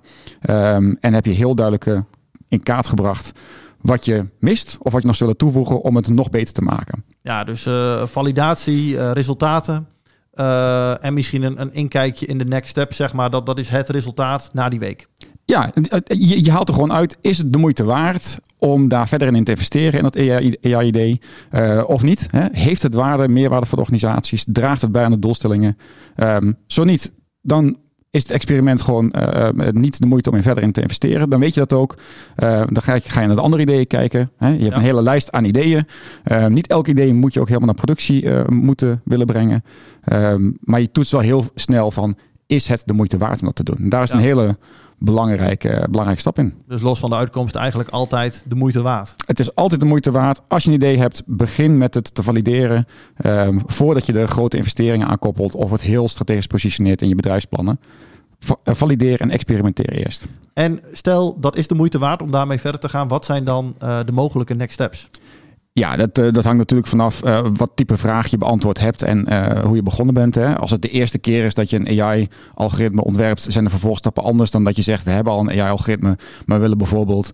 Um, 0.49 0.97
en 0.99 1.13
heb 1.13 1.25
je 1.25 1.31
heel 1.31 1.55
duidelijk 1.55 2.03
in 2.47 2.63
kaart 2.63 2.87
gebracht 2.87 3.31
wat 3.81 4.05
je 4.05 4.25
mist 4.39 4.77
of 4.79 4.91
wat 4.91 5.01
je 5.01 5.07
nog 5.07 5.15
zullen 5.15 5.37
toevoegen 5.37 5.81
om 5.81 5.95
het 5.95 6.07
nog 6.07 6.29
beter 6.29 6.53
te 6.53 6.61
maken. 6.61 7.03
Ja, 7.21 7.43
dus 7.43 7.65
uh, 7.65 8.05
validatie, 8.05 9.11
resultaten 9.11 9.87
en 11.01 11.13
misschien 11.13 11.43
een, 11.43 11.61
een 11.61 11.73
inkijkje 11.73 12.25
in 12.25 12.37
de 12.37 12.45
next 12.45 12.69
step, 12.69 12.93
zeg 12.93 13.13
maar. 13.13 13.29
Dat, 13.29 13.45
dat 13.45 13.59
is 13.59 13.69
het 13.69 13.89
resultaat 13.89 14.49
na 14.53 14.69
die 14.69 14.79
week. 14.79 15.07
Ja, 15.45 15.71
je, 16.05 16.43
je, 16.43 16.51
haalt 16.51 16.67
er 16.67 16.73
gewoon 16.73 16.93
uit, 16.93 17.17
is 17.21 17.37
het 17.37 17.53
de 17.53 17.59
moeite 17.59 17.83
waard 17.83 18.39
om 18.57 18.87
daar 18.87 19.07
verder 19.07 19.35
in 19.35 19.43
te 19.43 19.51
investeren 19.51 19.93
in 19.93 20.03
dat 20.03 20.17
AI-idee 20.17 21.21
uh, 21.51 21.83
of 21.87 22.03
niet? 22.03 22.27
Hè? 22.31 22.47
Heeft 22.51 22.81
het 22.81 22.93
waarde, 22.93 23.27
meerwaarde 23.27 23.65
voor 23.65 23.77
de 23.77 23.83
organisaties? 23.83 24.45
Draagt 24.47 24.81
het 24.81 24.91
bij 24.91 25.03
aan 25.03 25.11
de 25.11 25.19
doelstellingen? 25.19 25.77
Um, 26.17 26.55
zo 26.67 26.83
niet, 26.83 27.11
dan 27.41 27.77
is 28.09 28.21
het 28.21 28.31
experiment 28.31 28.81
gewoon 28.81 29.13
uh, 29.15 29.49
niet 29.71 30.01
de 30.01 30.07
moeite 30.07 30.29
om 30.29 30.35
in 30.35 30.43
verder 30.43 30.63
in 30.63 30.71
te 30.71 30.81
investeren. 30.81 31.29
Dan 31.29 31.39
weet 31.39 31.53
je 31.53 31.59
dat 31.59 31.73
ook. 31.73 31.97
Uh, 32.43 32.61
dan 32.69 32.81
ga 32.81 32.93
je, 32.93 33.01
ga 33.01 33.21
je 33.21 33.27
naar 33.27 33.35
de 33.35 33.41
andere 33.41 33.61
ideeën 33.61 33.87
kijken. 33.87 34.31
Hè? 34.37 34.47
Je 34.47 34.53
hebt 34.53 34.71
ja. 34.71 34.75
een 34.75 34.81
hele 34.81 35.01
lijst 35.01 35.31
aan 35.31 35.43
ideeën. 35.43 35.87
Uh, 36.31 36.45
niet 36.45 36.67
elk 36.67 36.87
idee 36.87 37.13
moet 37.13 37.33
je 37.33 37.39
ook 37.39 37.47
helemaal 37.47 37.67
naar 37.67 37.85
productie 37.85 38.29
moeten 38.49 39.01
willen 39.03 39.25
brengen. 39.25 39.63
Ehm, 40.03 40.51
maar 40.59 40.81
je 40.81 40.91
toetst 40.91 41.11
wel 41.11 41.21
heel 41.21 41.45
snel 41.55 41.91
van, 41.91 42.17
is 42.47 42.67
het 42.67 42.83
de 42.85 42.93
moeite 42.93 43.17
waard 43.17 43.39
om 43.39 43.45
dat 43.45 43.55
te 43.55 43.63
doen? 43.63 43.77
En 43.77 43.89
daar 43.89 44.03
is 44.03 44.09
ja. 44.09 44.15
een 44.15 44.21
hele 44.21 44.57
belangrijke, 44.97 45.87
belangrijke 45.89 46.21
stap 46.21 46.39
in. 46.39 46.53
Dus 46.67 46.81
los 46.81 46.99
van 46.99 47.09
de 47.09 47.15
uitkomst 47.15 47.55
eigenlijk 47.55 47.89
altijd 47.89 48.45
de 48.47 48.55
moeite 48.55 48.81
waard? 48.81 49.15
Het 49.25 49.39
is 49.39 49.55
altijd 49.55 49.79
de 49.79 49.85
moeite 49.85 50.11
waard. 50.11 50.41
Als 50.47 50.63
je 50.63 50.69
een 50.69 50.75
idee 50.75 50.97
hebt, 50.97 51.23
begin 51.25 51.77
met 51.77 51.93
het 51.93 52.15
te 52.15 52.23
valideren. 52.23 52.87
Um, 53.25 53.61
voordat 53.65 54.05
je 54.05 54.13
de 54.13 54.27
grote 54.27 54.57
investeringen 54.57 55.07
aankoppelt 55.07 55.55
of 55.55 55.71
het 55.71 55.81
heel 55.81 56.09
strategisch 56.09 56.47
positioneert 56.47 57.01
in 57.01 57.07
je 57.07 57.15
bedrijfsplannen. 57.15 57.79
Valideer 58.63 59.21
en 59.21 59.29
experimenteer 59.29 59.89
eerst. 59.89 60.25
En 60.53 60.79
stel 60.91 61.39
dat 61.39 61.55
is 61.55 61.67
de 61.67 61.75
moeite 61.75 61.97
waard 61.97 62.21
om 62.21 62.31
daarmee 62.31 62.59
verder 62.59 62.79
te 62.79 62.89
gaan. 62.89 63.07
Wat 63.07 63.25
zijn 63.25 63.43
dan 63.43 63.75
uh, 63.83 63.99
de 64.05 64.11
mogelijke 64.11 64.53
next 64.53 64.73
steps? 64.73 65.09
Ja, 65.79 65.95
dat, 65.95 66.17
uh, 66.17 66.31
dat 66.31 66.43
hangt 66.43 66.57
natuurlijk 66.57 66.89
vanaf 66.89 67.25
uh, 67.25 67.39
wat 67.53 67.71
type 67.75 67.97
vraag 67.97 68.27
je 68.27 68.37
beantwoord 68.37 68.79
hebt 68.79 69.01
en 69.01 69.25
uh, 69.29 69.59
hoe 69.59 69.75
je 69.75 69.83
begonnen 69.83 70.13
bent. 70.13 70.35
Hè. 70.35 70.57
Als 70.57 70.71
het 70.71 70.81
de 70.81 70.89
eerste 70.89 71.17
keer 71.17 71.45
is 71.45 71.53
dat 71.53 71.69
je 71.69 71.79
een 71.79 72.01
AI-algoritme 72.01 73.03
ontwerpt, 73.03 73.45
zijn 73.49 73.63
de 73.63 73.69
vervolgstappen 73.69 74.23
anders 74.23 74.51
dan 74.51 74.63
dat 74.63 74.75
je 74.75 74.81
zegt, 74.81 75.03
we 75.03 75.11
hebben 75.11 75.33
al 75.33 75.39
een 75.39 75.49
AI-algoritme, 75.49 76.17
maar 76.45 76.59
willen 76.59 76.77
bijvoorbeeld 76.77 77.31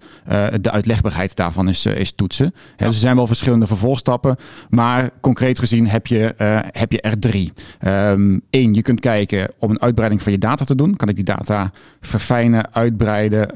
de 0.62 0.72
uitlegbaarheid 0.72 1.36
daarvan 1.36 1.70
is, 1.70 1.86
is 1.86 2.12
toetsen. 2.12 2.54
Ja. 2.78 2.86
Dus 2.86 2.96
er 2.96 3.02
zijn 3.02 3.16
wel 3.16 3.28
verschillende 3.28 3.68
vervolgstappen, 3.68 4.36
maar 4.70 5.10
concreet 5.20 5.60
gezien 5.60 5.88
heb 5.88 6.08
je, 6.08 6.34
heb 6.72 6.92
je 6.92 7.02
er 7.02 7.20
drie. 7.20 7.54
Eén, 7.80 8.42
um, 8.52 8.74
je 8.74 8.82
kunt 8.82 9.00
kijken 9.00 9.52
om 9.60 9.70
een 9.70 9.82
uitbreiding 9.82 10.22
van 10.22 10.32
je 10.32 10.38
data 10.38 10.66
te 10.66 10.76
doen. 10.76 10.96
Kan 10.96 11.10
ik 11.10 11.16
die 11.16 11.24
data 11.24 11.72
verfijnen, 12.00 12.74
uitbreiden, 12.74 13.50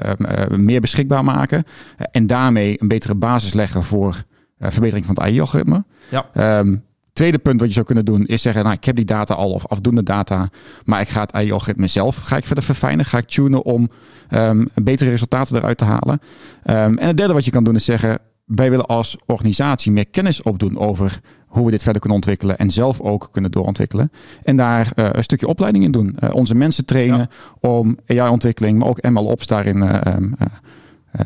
meer 0.50 0.80
beschikbaar 0.80 1.24
maken 1.24 1.64
en 2.10 2.26
daarmee 2.26 2.76
een 2.82 2.88
betere 2.88 3.14
basis 3.14 3.52
leggen 3.52 3.82
voor 3.82 4.24
verbetering 4.58 5.06
van 5.06 5.14
het 5.14 5.24
AI-algoritme. 5.24 5.84
Ja. 6.10 6.58
Um, 6.58 6.84
tweede 7.12 7.38
punt 7.38 7.58
wat 7.58 7.68
je 7.68 7.74
zou 7.74 7.86
kunnen 7.86 8.04
doen 8.04 8.26
is 8.26 8.42
zeggen, 8.42 8.62
nou, 8.62 8.74
ik 8.74 8.84
heb 8.84 8.96
die 8.96 9.04
data 9.04 9.34
al 9.34 9.50
of 9.50 9.66
afdoende 9.66 10.02
data, 10.02 10.50
maar 10.84 11.00
ik 11.00 11.08
ga 11.08 11.20
het 11.20 11.32
AI-algoritme 11.32 11.86
zelf 11.86 12.16
ga 12.16 12.36
ik 12.36 12.44
verder 12.44 12.64
verfijnen, 12.64 13.04
ga 13.04 13.18
ik 13.18 13.28
tunen 13.28 13.64
om 13.64 13.90
um, 14.30 14.68
betere 14.74 15.10
resultaten 15.10 15.56
eruit 15.56 15.78
te 15.78 15.84
halen. 15.84 16.20
Um, 16.64 16.98
en 16.98 17.06
het 17.06 17.16
derde 17.16 17.32
wat 17.32 17.44
je 17.44 17.50
kan 17.50 17.64
doen 17.64 17.74
is 17.74 17.84
zeggen, 17.84 18.18
wij 18.44 18.70
willen 18.70 18.86
als 18.86 19.16
organisatie 19.26 19.92
meer 19.92 20.06
kennis 20.06 20.42
opdoen 20.42 20.78
over 20.78 21.20
hoe 21.46 21.64
we 21.64 21.70
dit 21.70 21.82
verder 21.82 22.00
kunnen 22.00 22.18
ontwikkelen 22.18 22.58
en 22.58 22.70
zelf 22.70 23.00
ook 23.00 23.28
kunnen 23.32 23.50
doorontwikkelen. 23.50 24.12
En 24.42 24.56
daar 24.56 24.92
uh, 24.94 25.08
een 25.12 25.22
stukje 25.22 25.46
opleiding 25.46 25.84
in 25.84 25.90
doen. 25.90 26.16
Uh, 26.20 26.34
onze 26.34 26.54
mensen 26.54 26.84
trainen 26.84 27.18
ja. 27.18 27.28
om 27.60 27.98
AI-ontwikkeling, 28.06 28.78
maar 28.78 28.88
ook 28.88 29.02
MLOps 29.10 29.46
daarin 29.46 29.76
uh, 29.76 29.92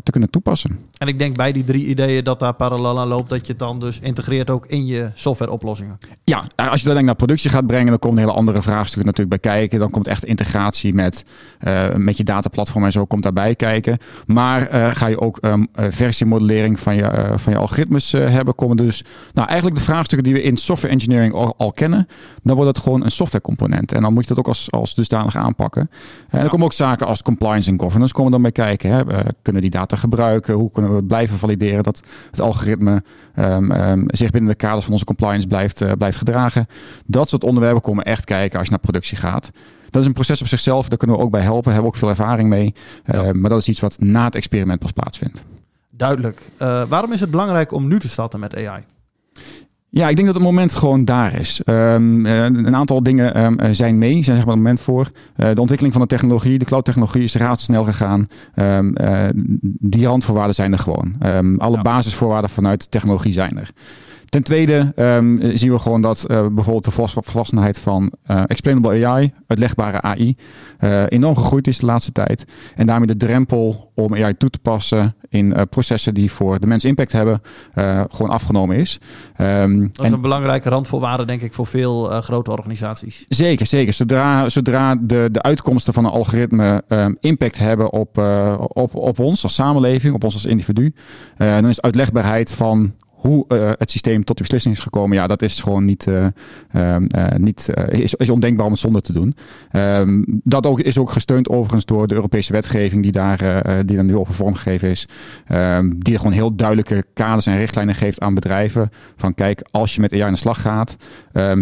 te 0.02 0.11
kunnen 0.11 0.30
toepassen. 0.30 0.78
En 0.99 1.09
ik 1.09 1.18
denk 1.18 1.37
bij 1.37 1.52
die 1.52 1.64
drie 1.64 1.87
ideeën 1.87 2.25
dat 2.25 2.38
daar 2.38 2.54
parallel 2.54 3.00
aan 3.00 3.09
loopt, 3.09 3.28
dat 3.28 3.47
je 3.47 3.52
het 3.52 3.59
dan 3.59 3.80
dus 3.80 4.00
integreert 4.00 4.50
ook 4.50 4.66
in 4.66 4.87
je 4.87 5.11
softwareoplossingen. 5.14 5.99
Ja, 6.25 6.44
als 6.56 6.80
je 6.80 6.87
dat 6.87 6.94
denk 6.94 7.06
naar 7.06 7.14
productie 7.14 7.50
gaat 7.50 7.66
brengen, 7.66 7.87
dan 7.87 7.99
komen 7.99 8.18
hele 8.18 8.32
andere 8.32 8.62
vraagstukken 8.62 9.06
natuurlijk 9.06 9.42
bij 9.42 9.52
kijken. 9.52 9.78
Dan 9.78 9.90
komt 9.90 10.06
echt 10.06 10.25
integratie 10.25 10.94
met, 10.94 11.25
uh, 11.61 11.94
met 11.94 12.16
je 12.16 12.25
dataplatform 12.25 12.85
en 12.85 12.92
zo 12.92 13.04
komt 13.04 13.23
daarbij 13.23 13.54
kijken. 13.54 13.99
Maar 14.26 14.75
uh, 14.75 14.90
ga 14.94 15.06
je 15.06 15.20
ook 15.20 15.38
um, 15.40 15.68
versiemodellering 15.73 16.80
van 16.80 16.94
je, 16.94 17.02
uh, 17.02 17.32
van 17.37 17.52
je 17.52 17.59
algoritmes 17.59 18.12
hebben, 18.12 18.54
komen 18.54 18.76
dus 18.76 19.04
nou, 19.32 19.49
eigenlijk 19.49 19.78
de 19.78 19.85
vraagstukken 19.85 20.32
die 20.32 20.42
we 20.42 20.49
in 20.49 20.56
software 20.56 20.94
engineering 20.94 21.35
al, 21.35 21.54
al, 21.56 21.73
kennen, 21.73 22.06
dan 22.42 22.56
wordt 22.56 22.76
het 22.76 22.85
gewoon 22.85 23.04
een 23.04 23.11
softwarecomponent. 23.11 23.92
En 23.92 24.02
dan 24.02 24.12
moet 24.12 24.23
je 24.23 24.28
dat 24.28 24.38
ook 24.38 24.49
als, 24.49 24.70
als 24.70 24.94
dusdanig 24.94 25.37
aanpakken. 25.37 25.80
En 25.80 25.88
ja. 26.30 26.38
dan 26.38 26.49
komen 26.49 26.66
ook 26.66 26.73
zaken 26.73 27.06
als 27.06 27.23
compliance 27.23 27.70
en 27.70 27.80
governance 27.80 28.14
komen 28.14 28.32
dan 28.32 28.42
bij 28.42 28.52
kijken. 28.52 28.90
Hè. 28.90 29.02
kunnen 29.42 29.62
die 29.62 29.70
data 29.70 29.79
gebruiken? 29.88 30.54
Hoe 30.54 30.70
kunnen 30.70 30.94
we 30.94 31.04
blijven 31.04 31.38
valideren 31.38 31.82
dat 31.82 32.02
het 32.30 32.40
algoritme 32.40 33.02
ehm, 33.34 33.70
ehm, 33.70 34.04
zich 34.06 34.30
binnen 34.30 34.50
de 34.50 34.56
kaders 34.56 34.84
van 34.84 34.92
onze 34.92 35.04
compliance 35.04 35.46
blijft, 35.46 35.82
uh, 35.82 35.92
blijft 35.92 36.18
gedragen? 36.18 36.66
Dat 37.06 37.28
soort 37.28 37.44
onderwerpen 37.44 37.82
komen 37.82 38.04
echt 38.04 38.25
kijken 38.25 38.58
als 38.58 38.66
je 38.66 38.72
naar 38.72 38.82
productie 38.82 39.16
gaat. 39.16 39.50
Dat 39.90 40.02
is 40.02 40.08
een 40.08 40.14
proces 40.14 40.40
op 40.40 40.46
zichzelf, 40.46 40.88
daar 40.88 40.99
kunnen 40.99 41.16
we 41.16 41.22
ook 41.22 41.30
bij 41.30 41.40
helpen. 41.40 41.64
Daar 41.64 41.72
hebben 41.72 41.90
we 41.90 41.96
ook 41.96 42.02
veel 42.02 42.25
ervaring 42.25 42.49
mee. 42.49 42.75
Ja. 43.04 43.32
maar 43.32 43.50
dat 43.50 43.58
is 43.58 43.68
iets 43.68 43.80
wat 43.80 43.96
na 43.99 44.25
het 44.25 44.34
experiment 44.34 44.80
pas 44.80 44.92
plaatsvindt. 44.92 45.44
Duidelijk. 45.90 46.50
waarom 46.88 47.12
is 47.12 47.20
het 47.20 47.30
belangrijk 47.30 47.72
om 47.72 47.88
nu 47.88 47.99
te 47.99 48.08
starten 48.08 48.40
met 48.40 48.56
AI? 48.56 48.84
Ja, 49.92 50.09
ik 50.09 50.14
denk 50.16 50.26
dat 50.26 50.37
het 50.37 50.44
moment 50.44 50.73
gewoon 50.73 51.04
daar 51.04 51.35
is. 51.35 51.61
Um, 51.66 52.26
een 52.26 52.76
aantal 52.76 53.02
dingen 53.02 53.44
um, 53.44 53.75
zijn 53.75 53.99
mee, 53.99 54.12
zijn 54.12 54.25
zeg 54.25 54.37
maar 54.37 54.47
het 54.47 54.56
moment 54.56 54.80
voor. 54.80 55.11
Uh, 55.37 55.47
de 55.54 55.61
ontwikkeling 55.61 55.92
van 55.92 56.02
de 56.02 56.09
technologie, 56.09 56.59
de 56.59 56.64
cloud-technologie 56.64 57.23
is 57.23 57.35
razendsnel 57.35 57.85
gegaan. 57.85 58.28
Um, 58.54 58.94
uh, 59.00 59.25
die 59.62 60.06
randvoorwaarden 60.06 60.54
zijn 60.54 60.73
er 60.73 60.78
gewoon. 60.78 61.14
alle 61.59 61.76
ja. 61.76 61.82
basisvoorwaarden 61.82 62.50
vanuit 62.50 62.90
technologie 62.90 63.32
zijn 63.32 63.59
er. 63.59 63.70
Ten 64.30 64.42
tweede 64.42 64.92
um, 64.96 65.56
zien 65.56 65.72
we 65.72 65.78
gewoon 65.78 66.02
dat 66.02 66.25
uh, 66.28 66.46
bijvoorbeeld 66.46 66.84
de 66.84 67.20
volwassenheid 67.22 67.78
van 67.78 68.12
uh, 68.30 68.42
explainable 68.46 69.06
AI, 69.06 69.32
uitlegbare 69.46 70.00
AI, 70.00 70.37
uh, 70.80 71.02
enorm 71.08 71.37
gegroeid 71.37 71.66
is 71.66 71.78
de 71.78 71.87
laatste 71.87 72.12
tijd. 72.12 72.44
En 72.75 72.87
daarmee 72.87 73.06
de 73.06 73.16
drempel 73.16 73.92
om 73.94 74.14
AI 74.14 74.37
toe 74.37 74.50
te 74.50 74.58
passen 74.58 75.14
in 75.28 75.56
processen 75.70 76.14
die 76.14 76.32
voor 76.32 76.60
de 76.60 76.66
mens 76.66 76.84
impact 76.84 77.12
hebben, 77.12 77.42
gewoon 78.08 78.30
afgenomen 78.30 78.76
is. 78.76 78.99
Um, 79.40 79.90
dat 79.92 80.06
is 80.06 80.12
een 80.12 80.20
belangrijke 80.20 80.68
randvoorwaarde, 80.68 81.25
denk 81.25 81.42
ik, 81.42 81.54
voor 81.54 81.66
veel 81.66 82.04
grote 82.04 82.50
organisaties. 82.50 83.25
Zeker, 83.28 83.66
zeker. 83.66 83.92
Zodra, 83.92 84.49
zodra 84.49 84.96
de, 85.00 85.28
de 85.32 85.42
uitkomsten 85.42 85.92
van 85.92 86.04
een 86.04 86.10
algoritme 86.10 86.82
um, 86.88 87.16
impact 87.20 87.58
hebben 87.58 87.92
op, 87.92 88.18
op, 88.58 88.94
op 88.94 89.18
ons 89.18 89.42
als 89.42 89.54
samenleving, 89.54 90.14
op 90.14 90.25
ons 90.25 90.34
als 90.34 90.46
individu, 90.46 90.94
dan 91.37 91.68
is 91.68 91.80
uitlegbaarheid 91.80 92.52
van 92.52 92.94
hoe 93.20 93.44
uh, 93.48 93.70
het 93.78 93.90
systeem 93.90 94.24
tot 94.24 94.36
die 94.36 94.46
beslissing 94.46 94.74
is 94.74 94.80
gekomen, 94.80 95.16
ja, 95.16 95.26
dat 95.26 95.42
is 95.42 95.60
gewoon 95.60 95.84
niet, 95.84 96.06
uh, 96.06 96.96
niet 97.36 97.68
is, 97.88 98.30
ondenkbaar 98.30 98.66
om 98.66 98.72
het 98.72 98.80
zonder 98.80 99.02
te 99.02 99.12
doen. 99.12 99.34
Um, 99.72 100.40
dat 100.44 100.66
ook, 100.66 100.80
is 100.80 100.98
ook 100.98 101.10
gesteund 101.10 101.48
overigens 101.48 101.84
door 101.84 102.06
de 102.06 102.14
Europese 102.14 102.52
wetgeving 102.52 103.02
die 103.02 103.12
daar, 103.12 103.62
die 103.86 103.96
daar 103.96 104.04
nu 104.04 104.16
over 104.16 104.34
vormgegeven 104.34 104.88
is. 104.88 105.08
Um, 105.52 106.04
die 106.04 106.16
gewoon 106.16 106.32
heel 106.32 106.56
duidelijke 106.56 107.04
kaders 107.14 107.46
en 107.46 107.56
richtlijnen 107.56 107.94
geeft 107.94 108.20
aan 108.20 108.34
bedrijven. 108.34 108.90
Van 109.16 109.34
kijk, 109.34 109.62
als 109.70 109.94
je 109.94 110.00
met 110.00 110.12
AI 110.12 110.20
aan 110.20 110.32
de 110.32 110.38
slag 110.38 110.60
gaat, 110.60 110.96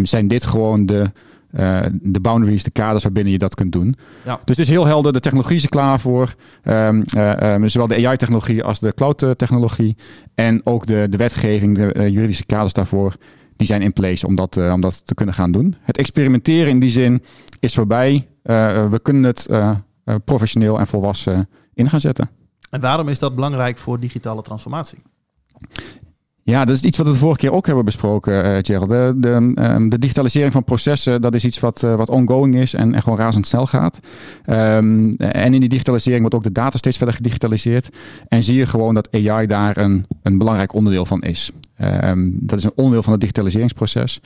zijn 0.03 0.27
dit 0.27 0.45
gewoon 0.45 0.85
de 0.85 1.11
uh, 1.51 1.79
de 1.91 2.19
boundaries, 2.19 2.63
de 2.63 2.71
kaders 2.71 3.03
waarbinnen 3.03 3.31
je 3.31 3.39
dat 3.39 3.55
kunt 3.55 3.71
doen. 3.71 3.95
Ja. 4.25 4.39
Dus 4.45 4.57
het 4.57 4.65
is 4.65 4.69
heel 4.69 4.85
helder, 4.85 5.13
de 5.13 5.19
technologie 5.19 5.55
is 5.55 5.63
er 5.63 5.69
klaar 5.69 5.99
voor. 5.99 6.33
Um, 6.63 7.03
uh, 7.15 7.53
um, 7.53 7.69
zowel 7.69 7.87
de 7.87 8.07
AI-technologie 8.07 8.63
als 8.63 8.79
de 8.79 8.93
cloud-technologie. 8.93 9.97
En 10.35 10.61
ook 10.65 10.85
de, 10.85 11.07
de 11.09 11.17
wetgeving, 11.17 11.75
de 11.75 11.93
uh, 11.93 12.07
juridische 12.07 12.45
kaders 12.45 12.73
daarvoor, 12.73 13.15
die 13.55 13.67
zijn 13.67 13.81
in 13.81 13.93
place 13.93 14.27
om 14.27 14.35
dat, 14.35 14.57
om 14.57 14.81
dat 14.81 15.07
te 15.07 15.13
kunnen 15.13 15.35
gaan 15.35 15.51
doen. 15.51 15.75
Het 15.81 15.97
experimenteren 15.97 16.69
in 16.69 16.79
die 16.79 16.89
zin 16.89 17.23
is 17.59 17.73
voorbij. 17.73 18.27
we 18.43 18.99
kunnen 19.01 19.23
het 19.23 19.47
professioneel 20.25 20.79
en 20.79 20.87
volwassen 20.87 21.49
in 21.73 21.89
gaan 21.89 21.99
zetten. 21.99 22.29
En 22.69 22.81
waarom 22.81 23.07
is 23.07 23.19
dat 23.19 23.35
belangrijk 23.35 23.77
voor 23.77 23.99
digitale 23.99 24.41
transformatie? 24.41 24.99
Ja, 26.49 26.65
dat 26.65 26.75
is 26.75 26.81
iets 26.81 26.97
wat 26.97 27.07
we 27.07 27.13
de 27.13 27.19
vorige 27.19 27.39
keer 27.39 27.51
ook 27.51 27.65
hebben 27.65 27.85
besproken, 27.85 28.45
uh, 28.45 28.57
Gerald. 28.61 28.89
De, 28.89 29.13
de, 29.17 29.29
um, 29.29 29.89
de, 29.89 29.99
digitalisering 29.99 30.51
van 30.51 30.63
processen, 30.63 31.21
dat 31.21 31.33
is 31.33 31.45
iets 31.45 31.59
wat, 31.59 31.81
uh, 31.83 31.95
wat 31.95 32.09
ongoing 32.09 32.55
is 32.55 32.73
en, 32.73 32.93
en 32.93 33.01
gewoon 33.01 33.17
razendsnel 33.17 33.65
gaat. 33.65 33.99
Um, 34.49 35.15
en 35.15 35.53
in 35.53 35.59
die 35.59 35.69
digitalisering 35.69 36.19
wordt 36.19 36.35
ook 36.35 36.43
de 36.43 36.51
data 36.51 36.77
steeds 36.77 36.97
verder 36.97 37.15
gedigitaliseerd. 37.15 37.89
En 38.27 38.43
zie 38.43 38.55
je 38.55 38.65
gewoon 38.65 38.93
dat 38.93 39.09
AI 39.11 39.47
daar 39.47 39.77
een, 39.77 40.05
een 40.23 40.37
belangrijk 40.37 40.73
onderdeel 40.73 41.05
van 41.05 41.21
is. 41.21 41.51
Um, 42.03 42.37
dat 42.39 42.57
is 42.57 42.63
een 42.63 42.71
onderdeel 42.75 43.03
van 43.03 43.11
het 43.11 43.21
digitaliseringsproces. 43.21 44.21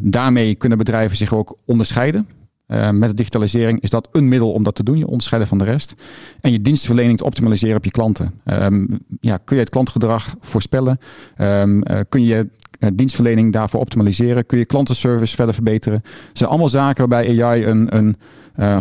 Daarmee 0.00 0.54
kunnen 0.54 0.78
bedrijven 0.78 1.16
zich 1.16 1.34
ook 1.34 1.56
onderscheiden. 1.66 2.26
Uh, 2.72 2.90
met 2.90 3.08
de 3.08 3.14
digitalisering 3.14 3.80
is 3.80 3.90
dat 3.90 4.08
een 4.12 4.28
middel 4.28 4.52
om 4.52 4.62
dat 4.62 4.74
te 4.74 4.82
doen, 4.82 4.98
je 4.98 5.06
onderscheiden 5.06 5.48
van 5.48 5.58
de 5.58 5.64
rest. 5.64 5.94
En 6.40 6.52
je 6.52 6.62
dienstverlening 6.62 7.18
te 7.18 7.24
optimaliseren 7.24 7.76
op 7.76 7.84
je 7.84 7.90
klanten. 7.90 8.40
Um, 8.44 8.98
ja, 9.20 9.36
kun 9.44 9.56
je 9.56 9.62
het 9.62 9.70
klantgedrag 9.70 10.34
voorspellen? 10.40 10.98
Um, 11.38 11.82
uh, 11.90 12.00
kun 12.08 12.24
je 12.24 12.48
uh, 12.78 12.90
dienstverlening 12.94 13.52
daarvoor 13.52 13.80
optimaliseren? 13.80 14.46
Kun 14.46 14.58
je 14.58 14.64
klantenservice 14.64 15.36
verder 15.36 15.54
verbeteren? 15.54 16.00
Dat 16.02 16.38
zijn 16.38 16.50
allemaal 16.50 16.68
zaken 16.68 17.08
waarbij 17.08 17.42
AI 17.42 17.64
een, 17.64 17.96
een 17.96 18.16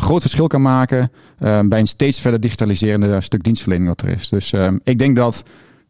groot 0.01 0.21
verschil 0.21 0.47
kan 0.47 0.61
maken 0.61 1.11
bij 1.39 1.79
een 1.79 1.87
steeds 1.87 2.19
verder 2.19 2.39
digitaliserende 2.39 3.21
stuk 3.21 3.43
dienstverlening 3.43 3.89
wat 3.89 4.01
er 4.01 4.09
is. 4.09 4.29
Dus 4.29 4.53
ehm, 4.53 4.77
ik 4.83 4.99
denk 4.99 5.15
dat 5.15 5.43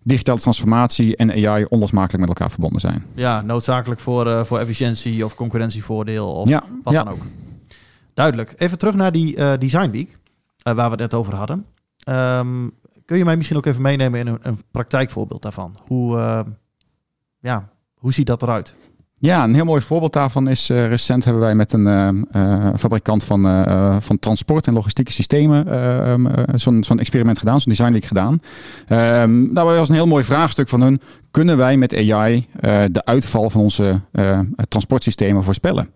digitale 0.03 0.39
transformatie 0.39 1.15
en 1.15 1.48
AI 1.48 1.65
onlosmakelijk 1.70 2.20
met 2.20 2.29
elkaar 2.29 2.51
verbonden 2.51 2.81
zijn. 2.81 3.05
Ja, 3.15 3.41
noodzakelijk 3.41 4.01
voor, 4.01 4.46
voor 4.46 4.60
efficiëntie 4.60 5.25
of 5.25 5.36
concurrentievoordeel 5.36 6.34
of 6.34 6.50
ja, 6.50 6.63
wat 6.84 6.93
ja. 6.93 7.03
dan 7.03 7.13
ook. 7.13 7.22
Duidelijk. 8.22 8.54
Even 8.58 8.78
terug 8.78 8.96
naar 8.96 9.12
die 9.12 9.38
uh, 9.38 9.51
Design 9.60 9.90
Week, 9.90 10.10
uh, 10.10 10.74
waar 10.74 10.86
we 10.86 10.92
het 10.92 11.00
net 11.00 11.13
over 11.13 11.36
hadden. 11.36 11.66
Um, 12.10 12.74
kun 13.06 13.18
je 13.18 13.25
mij 13.25 13.38
misschien 13.38 13.58
ook 13.58 13.66
even 13.66 13.82
meenemen 13.82 14.20
in 14.20 14.28
een, 14.28 14.40
een 14.42 14.60
praktijkvoorbeeld 14.72 15.42
daarvan? 15.42 15.75
Hoe, 15.88 16.18
uh, 16.18 16.40
ja, 17.40 17.70
hoe 17.96 18.13
ziet 18.13 18.25
dat 18.25 18.42
eruit? 18.42 18.75
Ja, 19.18 19.44
een 19.44 19.54
heel 19.54 19.66
mooi 19.66 19.82
voorbeeld 19.82 20.13
daarvan 20.13 20.48
is 20.48 20.70
recent 20.70 21.24
hebben 21.24 21.42
wij 21.42 21.56
met 21.56 21.74
een 21.74 22.28
fabrikant 22.78 23.24
van, 23.24 23.66
van 24.01 24.20
transport 24.20 24.68
en 24.68 24.74
logistieke 24.74 25.12
systemen 25.12 25.74
um, 26.10 26.30
zo'n 26.84 27.00
experiment 27.00 27.38
gedaan, 27.38 27.62
zo'n 27.62 27.74
design 27.74 27.92
week 27.92 28.06
gedaan. 28.06 28.42
Um, 28.90 29.54
daar 29.54 29.66
was 29.66 29.90
een 29.90 29.96
heel 29.96 30.08
mooi 30.08 30.24
vraagstuk 30.24 30.70
van 30.70 30.82
hun. 30.82 31.01
Kunnen 31.32 31.58
wij 31.58 31.78
met 31.78 31.96
AI 31.96 32.48
de 32.92 33.06
uitval 33.06 33.50
van 33.50 33.62
onze 33.62 34.01
transportsystemen 34.68 35.44
voorspellen? 35.44 35.90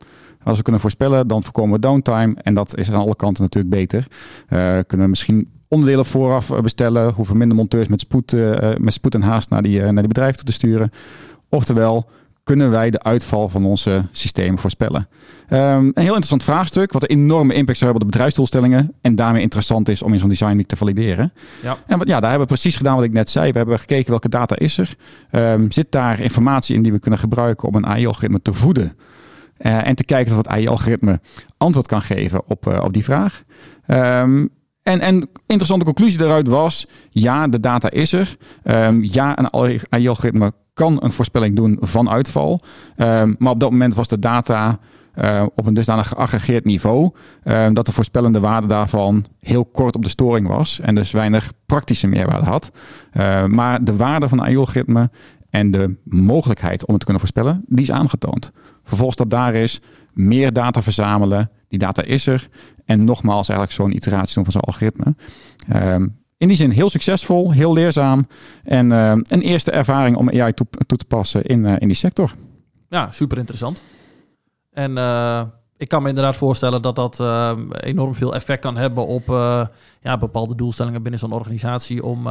Als 0.46 0.58
we 0.58 0.64
kunnen 0.64 0.82
voorspellen, 0.82 1.28
dan 1.28 1.44
voorkomen 1.44 1.74
we 1.74 1.80
downtime. 1.80 2.36
En 2.42 2.54
dat 2.54 2.78
is 2.78 2.92
aan 2.92 3.02
alle 3.02 3.16
kanten 3.16 3.44
natuurlijk 3.44 3.76
beter. 3.76 4.08
Uh, 4.50 4.60
kunnen 4.60 5.06
we 5.06 5.08
misschien 5.08 5.50
onderdelen 5.68 6.06
vooraf 6.06 6.52
eh, 6.52 6.62
bestellen. 6.62 7.14
Hoeven 7.14 7.38
minder 7.38 7.58
monteurs 7.58 7.88
met 7.88 8.00
spoed, 8.00 8.34
uh, 8.34 8.76
met 8.78 8.94
spoed 8.94 9.16
en 9.16 9.22
haast 9.22 9.50
naar 9.50 9.62
die, 9.62 9.82
naar 9.82 9.94
die 9.94 10.08
bedrijven 10.08 10.46
te 10.46 10.52
sturen. 10.52 10.92
Oftewel, 11.50 12.10
kunnen 12.44 12.72
wij 12.72 12.90
de 12.90 13.04
uitval 13.04 13.50
van 13.50 13.66
onze 13.66 14.06
systemen 14.12 14.60
voorspellen? 14.60 15.08
Um, 15.50 15.60
een 15.60 15.92
heel 15.94 16.06
interessant 16.06 16.44
vraagstuk, 16.44 16.92
wat 16.92 17.02
een 17.02 17.18
enorme 17.18 17.54
impact 17.54 17.78
zou 17.78 17.92
hebben 17.92 18.08
op 18.08 18.12
de 18.12 18.18
bedrijfsdoelstellingen. 18.18 18.94
En 19.02 19.16
daarmee 19.16 19.42
interessant 19.42 19.90
is 19.90 20.02
om 20.02 20.14
in 20.14 20.20
zo'n 20.20 20.30
design 20.30 20.56
week 20.56 20.68
te 20.68 20.76
valideren. 20.76 21.34
Ja. 21.62 21.78
En 21.88 21.98
wat, 21.98 22.08
ja, 22.08 22.20
daar 22.20 22.30
hebben 22.30 22.48
we 22.48 22.54
precies 22.54 22.76
gedaan 22.76 22.96
wat 22.96 23.04
ik 23.04 23.12
net 23.12 23.30
zei. 23.30 23.52
We 23.52 23.58
hebben 23.58 23.80
gekeken 23.80 24.10
welke 24.10 24.30
data 24.30 24.56
is 24.56 24.78
er. 24.78 24.96
Um, 25.32 25.72
zit 25.72 25.88
daar 25.90 26.20
informatie 26.20 26.76
in 26.76 26.84
die 26.84 26.92
we 26.92 27.00
kunnen 27.00 27.20
gebruiken 27.20 27.68
om 27.68 27.76
een 27.76 27.86
AI-algoritme 27.86 28.42
te 28.42 28.54
voeden? 28.54 28.98
Uh, 29.60 29.88
en 29.88 29.96
te 29.96 30.04
kijken 30.04 30.32
of 30.32 30.38
het 30.38 30.48
AI-algoritme 30.48 31.20
antwoord 31.58 31.88
kan 31.88 32.02
geven 32.02 32.42
op, 32.48 32.68
uh, 32.68 32.80
op 32.84 32.94
die 32.94 33.04
vraag. 33.04 33.44
Um, 33.88 34.50
en, 34.84 35.00
en 35.00 35.30
interessante 35.46 35.86
conclusie 35.86 36.18
daaruit 36.18 36.48
was: 36.48 36.88
ja, 37.10 37.48
de 37.48 37.60
data 37.60 37.90
is 37.90 38.14
er. 38.14 38.38
Um, 38.64 39.04
ja, 39.04 39.40
een 39.40 39.54
AI-algoritme 39.54 40.54
kan 40.74 40.98
een 41.04 41.12
voorspelling 41.12 41.56
doen 41.56 41.78
van 41.82 42.10
uitval. 42.10 42.62
Um, 42.98 43.36
maar 43.40 43.52
op 43.52 43.60
dat 43.60 43.72
moment 43.72 43.96
was 43.96 44.08
de 44.08 44.20
data 44.20 44.80
uh, 45.16 45.44
op 45.56 45.66
een 45.66 45.74
dusdanig 45.74 46.08
geaggregeerd 46.08 46.66
niveau. 46.66 47.12
Dat 47.74 47.86
de 47.86 47.92
voorspellende 47.92 48.40
waarde 48.40 48.68
daarvan 48.68 49.26
heel 49.40 49.66
kort 49.66 49.96
op 49.96 50.04
de 50.04 50.10
storing 50.10 50.48
was. 50.48 50.80
En 50.80 50.96
dus 50.96 51.12
weinig 51.12 51.52
praktische 51.66 52.08
meerwaarde 52.08 52.46
had. 52.46 52.72
Maar 53.48 53.84
de 53.84 53.96
waarde 53.96 54.30
van 54.30 54.40
een 54.40 54.46
AI-algoritme 54.46 55.10
en 55.56 55.72
de 55.72 55.96
mogelijkheid 56.04 56.86
om 56.86 56.94
het 56.94 57.00
te 57.00 57.06
kunnen 57.06 57.20
voorspellen, 57.20 57.64
die 57.68 57.82
is 57.82 57.92
aangetoond. 57.92 58.52
Vervolgstap 58.84 59.30
daar 59.30 59.54
is 59.54 59.82
meer 60.14 60.54
data 60.54 60.82
verzamelen. 60.82 61.52
Die 61.68 61.80
data 61.80 62.02
is 62.02 62.28
er. 62.28 62.50
En 62.86 63.04
nogmaals 63.04 63.50
eigenlijk 63.50 63.80
zo'n 63.80 63.96
iteratie 63.96 64.34
doen 64.34 64.44
van 64.44 64.54
zo'n 64.54 64.62
algoritme. 64.62 65.16
Um, 65.76 66.18
in 66.38 66.48
die 66.48 66.58
zin 66.58 66.70
heel 66.70 66.90
succesvol, 66.90 67.52
heel 67.52 67.74
leerzaam. 67.74 68.28
En 68.64 68.92
uh, 68.92 69.10
een 69.12 69.42
eerste 69.42 69.72
ervaring 69.72 70.18
om 70.18 70.30
AI 70.30 70.54
toe, 70.54 70.68
te 70.86 71.06
passen 71.08 71.44
in, 71.44 71.66
uh, 71.66 71.74
in 71.78 71.88
die 71.88 71.98
sector. 71.98 72.36
Ja, 72.90 73.12
super 73.12 73.38
interessant. 73.38 73.84
En 74.72 74.92
uh, 74.92 75.42
ik 75.78 75.88
kan 75.88 76.02
me 76.04 76.10
inderdaad 76.10 76.36
voorstellen 76.36 76.82
dat 76.82 76.96
dat 76.96 77.20
ehm, 77.20 77.72
enorm 77.72 78.16
veel 78.16 78.36
effect 78.36 78.62
kan 78.62 78.78
hebben 78.78 79.08
op 79.08 79.28
ja, 80.02 80.18
bepaalde 80.20 80.56
doelstellingen 80.56 81.02
binnen 81.02 81.20
zo'n 81.20 81.32
organisatie 81.32 82.04
om 82.04 82.28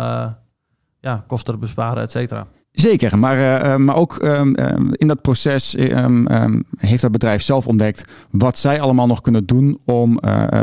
ja, 1.00 1.25
kosten 1.26 1.54
te 1.54 1.61
besparen, 1.61 2.02
et 2.02 2.11
cetera. 2.11 2.47
Zeker, 2.75 3.19
maar, 3.19 3.64
uh, 3.64 3.76
maar 3.76 3.97
ook 3.97 4.23
um, 4.23 4.54
in 4.93 5.09
dat 5.09 5.21
proces 5.21 5.78
um, 5.78 6.26
um, 6.33 6.64
heeft 6.76 7.02
dat 7.02 7.12
bedrijf 7.12 7.43
zelf 7.43 7.66
ontdekt 7.66 8.04
wat 8.31 8.59
zij 8.59 8.81
allemaal 8.81 9.07
nog 9.07 9.21
kunnen 9.21 9.47
doen 9.47 9.78
om 9.85 10.14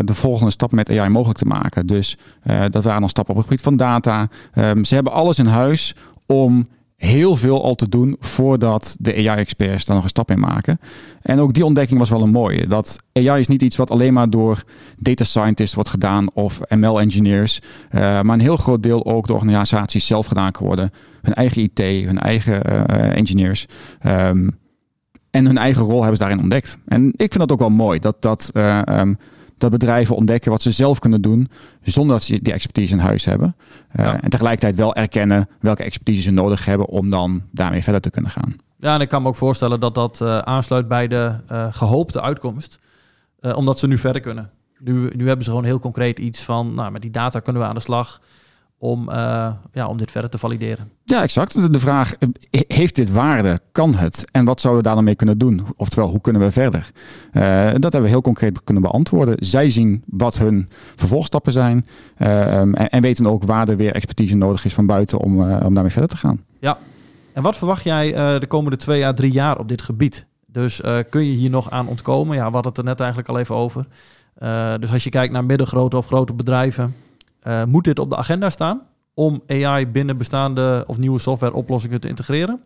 de 0.05 0.13
volgende 0.13 0.51
stap 0.51 0.71
met 0.71 0.89
AI 0.89 1.09
mogelijk 1.09 1.39
te 1.39 1.45
maken. 1.45 1.87
Dus 1.87 2.17
dat 2.69 2.83
waren 2.83 2.99
dan 2.99 3.09
stappen 3.09 3.33
op 3.33 3.39
het 3.39 3.49
gebied 3.49 3.63
van 3.65 3.77
data. 3.77 4.29
ze 4.81 4.95
hebben 4.95 5.13
alles 5.13 5.39
in 5.39 5.45
huis 5.45 5.95
om 6.25 6.67
heel 7.01 7.35
veel 7.35 7.63
al 7.63 7.75
te 7.75 7.89
doen 7.89 8.15
voordat 8.19 8.95
de 8.99 9.29
AI-experts 9.29 9.85
daar 9.85 9.95
nog 9.95 10.03
een 10.03 10.09
stap 10.09 10.31
in 10.31 10.39
maken. 10.39 10.79
En 11.21 11.39
ook 11.39 11.53
die 11.53 11.65
ontdekking 11.65 11.99
was 11.99 12.09
wel 12.09 12.21
een 12.21 12.31
mooie. 12.31 12.67
Dat 12.67 12.95
AI 13.13 13.39
is 13.39 13.47
niet 13.47 13.61
iets 13.61 13.75
wat 13.75 13.89
alleen 13.89 14.13
maar 14.13 14.29
door 14.29 14.63
data 14.97 15.23
scientists 15.23 15.75
wordt 15.75 15.89
gedaan 15.89 16.27
of 16.33 16.59
ML-engineers, 16.69 17.59
uh, 17.91 18.01
maar 18.01 18.33
een 18.33 18.39
heel 18.39 18.57
groot 18.57 18.83
deel 18.83 19.05
ook 19.05 19.27
door 19.27 19.35
organisaties 19.35 20.07
zelf 20.07 20.27
gedaan 20.27 20.51
kan 20.51 20.65
worden. 20.65 20.91
Hun 21.21 21.33
eigen 21.33 21.61
IT, 21.61 21.79
hun 21.79 22.19
eigen 22.19 22.61
uh, 22.71 23.17
engineers. 23.17 23.65
Um, 24.05 24.59
en 25.31 25.45
hun 25.45 25.57
eigen 25.57 25.83
rol 25.83 25.99
hebben 25.99 26.17
ze 26.17 26.23
daarin 26.23 26.41
ontdekt. 26.41 26.77
En 26.85 27.07
ik 27.07 27.33
vind 27.33 27.37
dat 27.39 27.51
ook 27.51 27.59
wel 27.59 27.69
mooi. 27.69 27.99
Dat, 27.99 28.21
dat 28.21 28.49
uh, 28.53 28.81
um, 28.89 29.17
dat 29.61 29.71
bedrijven 29.71 30.15
ontdekken 30.15 30.51
wat 30.51 30.61
ze 30.61 30.71
zelf 30.71 30.99
kunnen 30.99 31.21
doen 31.21 31.49
zonder 31.81 32.15
dat 32.15 32.23
ze 32.23 32.41
die 32.41 32.53
expertise 32.53 32.93
in 32.93 32.99
huis 32.99 33.25
hebben. 33.25 33.55
Uh, 33.95 34.05
ja. 34.05 34.21
En 34.21 34.29
tegelijkertijd 34.29 34.75
wel 34.75 34.95
erkennen 34.95 35.49
welke 35.59 35.83
expertise 35.83 36.21
ze 36.21 36.31
nodig 36.31 36.65
hebben 36.65 36.87
om 36.87 37.09
dan 37.09 37.41
daarmee 37.51 37.83
verder 37.83 38.01
te 38.01 38.09
kunnen 38.09 38.31
gaan. 38.31 38.55
Ja, 38.77 38.93
en 38.95 39.01
ik 39.01 39.09
kan 39.09 39.21
me 39.21 39.27
ook 39.27 39.35
voorstellen 39.35 39.79
dat 39.79 39.95
dat 39.95 40.19
uh, 40.21 40.37
aansluit 40.37 40.87
bij 40.87 41.07
de 41.07 41.35
uh, 41.51 41.67
gehoopte 41.71 42.21
uitkomst, 42.21 42.79
omdat 43.41 43.79
ze 43.79 43.87
nu 43.87 43.97
verder 43.97 44.21
kunnen. 44.21 44.49
Nu, 44.79 45.09
nu 45.15 45.27
hebben 45.27 45.45
ze 45.45 45.49
gewoon 45.49 45.65
heel 45.65 45.79
concreet 45.79 46.19
iets 46.19 46.43
van, 46.43 46.73
nou, 46.73 46.91
met 46.91 47.01
die 47.01 47.11
data 47.11 47.39
kunnen 47.39 47.61
we 47.61 47.67
aan 47.67 47.75
de 47.75 47.81
slag 47.81 48.21
om, 48.81 49.09
uh, 49.09 49.47
ja, 49.73 49.87
om 49.87 49.97
dit 49.97 50.11
verder 50.11 50.29
te 50.29 50.37
valideren. 50.37 50.91
Ja, 51.03 51.21
exact. 51.21 51.73
De 51.73 51.79
vraag, 51.79 52.15
heeft 52.67 52.95
dit 52.95 53.11
waarde? 53.11 53.59
Kan 53.71 53.93
het? 53.93 54.25
En 54.31 54.45
wat 54.45 54.61
zouden 54.61 54.81
we 54.81 54.87
daar 54.87 54.97
dan 54.97 55.05
mee 55.05 55.15
kunnen 55.15 55.37
doen? 55.37 55.65
Oftewel, 55.75 56.09
hoe 56.09 56.21
kunnen 56.21 56.41
we 56.41 56.51
verder? 56.51 56.91
Uh, 57.33 57.71
dat 57.71 57.81
hebben 57.81 58.01
we 58.01 58.07
heel 58.07 58.21
concreet 58.21 58.63
kunnen 58.63 58.83
beantwoorden. 58.83 59.35
Zij 59.39 59.69
zien 59.69 60.03
wat 60.05 60.37
hun 60.37 60.69
vervolgstappen 60.95 61.51
zijn 61.51 61.85
uh, 62.17 62.59
en, 62.59 62.73
en, 62.73 63.01
weten 63.01 63.27
ook 63.27 63.43
waar 63.43 63.69
er 63.69 63.77
weer 63.77 63.93
expertise 63.93 64.35
nodig 64.35 64.65
is 64.65 64.73
van 64.73 64.85
buiten 64.85 65.19
om, 65.19 65.41
om 65.41 65.73
daarmee 65.73 65.91
verder 65.91 66.09
te 66.09 66.17
gaan. 66.17 66.43
Ja, 66.59 66.77
en 67.33 67.43
wat 67.43 67.57
verwacht 67.57 67.83
jij 67.83 68.39
de 68.39 68.47
komende 68.47 68.77
twee 68.77 69.05
à 69.05 69.13
drie 69.13 69.31
jaar 69.31 69.59
op 69.59 69.69
dit 69.69 69.81
gebied? 69.81 70.25
Dus 70.45 70.81
kun 71.09 71.25
je 71.25 71.33
hier 71.33 71.49
nog 71.49 71.69
aan 71.69 71.87
ontkomen? 71.87 72.35
Ja, 72.35 72.47
we 72.47 72.53
hadden 72.53 72.71
het 72.71 72.77
er 72.77 72.83
net 72.83 72.99
eigenlijk 72.99 73.29
al 73.29 73.39
even 73.39 73.55
over. 73.55 73.85
dus 74.79 74.91
als 74.91 75.03
je 75.03 75.09
kijkt 75.09 75.33
naar 75.33 75.45
middengrote 75.45 75.97
of 75.97 76.07
grote 76.07 76.33
bedrijven, 76.33 76.95
uh, 77.47 77.63
moet 77.63 77.83
dit 77.83 77.99
op 77.99 78.09
de 78.09 78.15
agenda 78.15 78.49
staan 78.49 78.81
om 79.13 79.41
AI 79.47 79.87
binnen 79.87 80.17
bestaande 80.17 80.83
of 80.87 80.97
nieuwe 80.97 81.19
softwareoplossingen 81.19 82.01
te 82.01 82.07
integreren? 82.07 82.59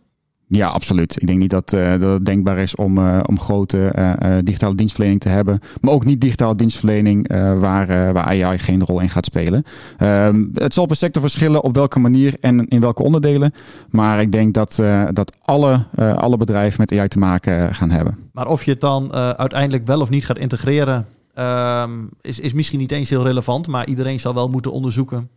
Ja, 0.47 0.67
absoluut. 0.67 1.21
Ik 1.21 1.27
denk 1.27 1.39
niet 1.39 1.49
dat, 1.49 1.73
uh, 1.73 1.91
dat 1.91 2.01
het 2.01 2.25
denkbaar 2.25 2.57
is 2.57 2.75
om, 2.75 2.97
uh, 2.97 3.19
om 3.25 3.39
grote 3.39 3.93
uh, 3.97 4.37
digitale 4.43 4.75
dienstverlening 4.75 5.21
te 5.21 5.29
hebben. 5.29 5.59
Maar 5.81 5.93
ook 5.93 6.05
niet 6.05 6.21
digitale 6.21 6.55
dienstverlening 6.55 7.27
waar, 7.59 8.13
waar 8.13 8.23
AI 8.23 8.57
geen 8.57 8.85
rol 8.85 8.99
in 8.99 9.09
gaat 9.09 9.25
spelen. 9.25 9.63
Ehm, 9.97 10.45
het 10.53 10.73
zal 10.73 10.85
per 10.85 10.95
sector 10.95 11.21
verschillen 11.21 11.63
op 11.63 11.75
welke 11.75 11.99
manier 11.99 12.35
en 12.39 12.67
in 12.67 12.81
welke 12.81 13.03
onderdelen. 13.03 13.53
Maar 13.89 14.21
ik 14.21 14.31
denk 14.31 14.53
dat, 14.53 14.81
dat 15.13 15.35
alle, 15.41 15.85
alle 15.95 16.37
bedrijven 16.37 16.85
met 16.87 16.99
AI 16.99 17.07
te 17.07 17.19
maken 17.19 17.75
gaan 17.75 17.89
hebben. 17.89 18.17
Maar 18.31 18.47
of 18.47 18.63
je 18.63 18.71
het 18.71 18.81
dan 18.81 19.13
uiteindelijk 19.13 19.87
wel 19.87 20.01
of 20.01 20.09
niet 20.09 20.25
gaat 20.25 20.37
integreren 20.37 21.05
Um, 21.39 22.09
is, 22.21 22.39
is 22.39 22.53
misschien 22.53 22.79
niet 22.79 22.91
eens 22.91 23.09
heel 23.09 23.23
relevant, 23.23 23.67
maar 23.67 23.87
iedereen 23.87 24.19
zal 24.19 24.33
wel 24.33 24.47
moeten 24.47 24.71
onderzoeken. 24.71 25.29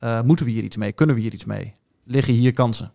Uh, 0.00 0.22
moeten 0.22 0.46
we 0.46 0.52
hier 0.52 0.62
iets 0.62 0.76
mee? 0.76 0.92
Kunnen 0.92 1.14
we 1.14 1.20
hier 1.22 1.32
iets 1.32 1.44
mee? 1.44 1.72
Liggen 2.04 2.34
hier 2.34 2.52
kansen? 2.52 2.92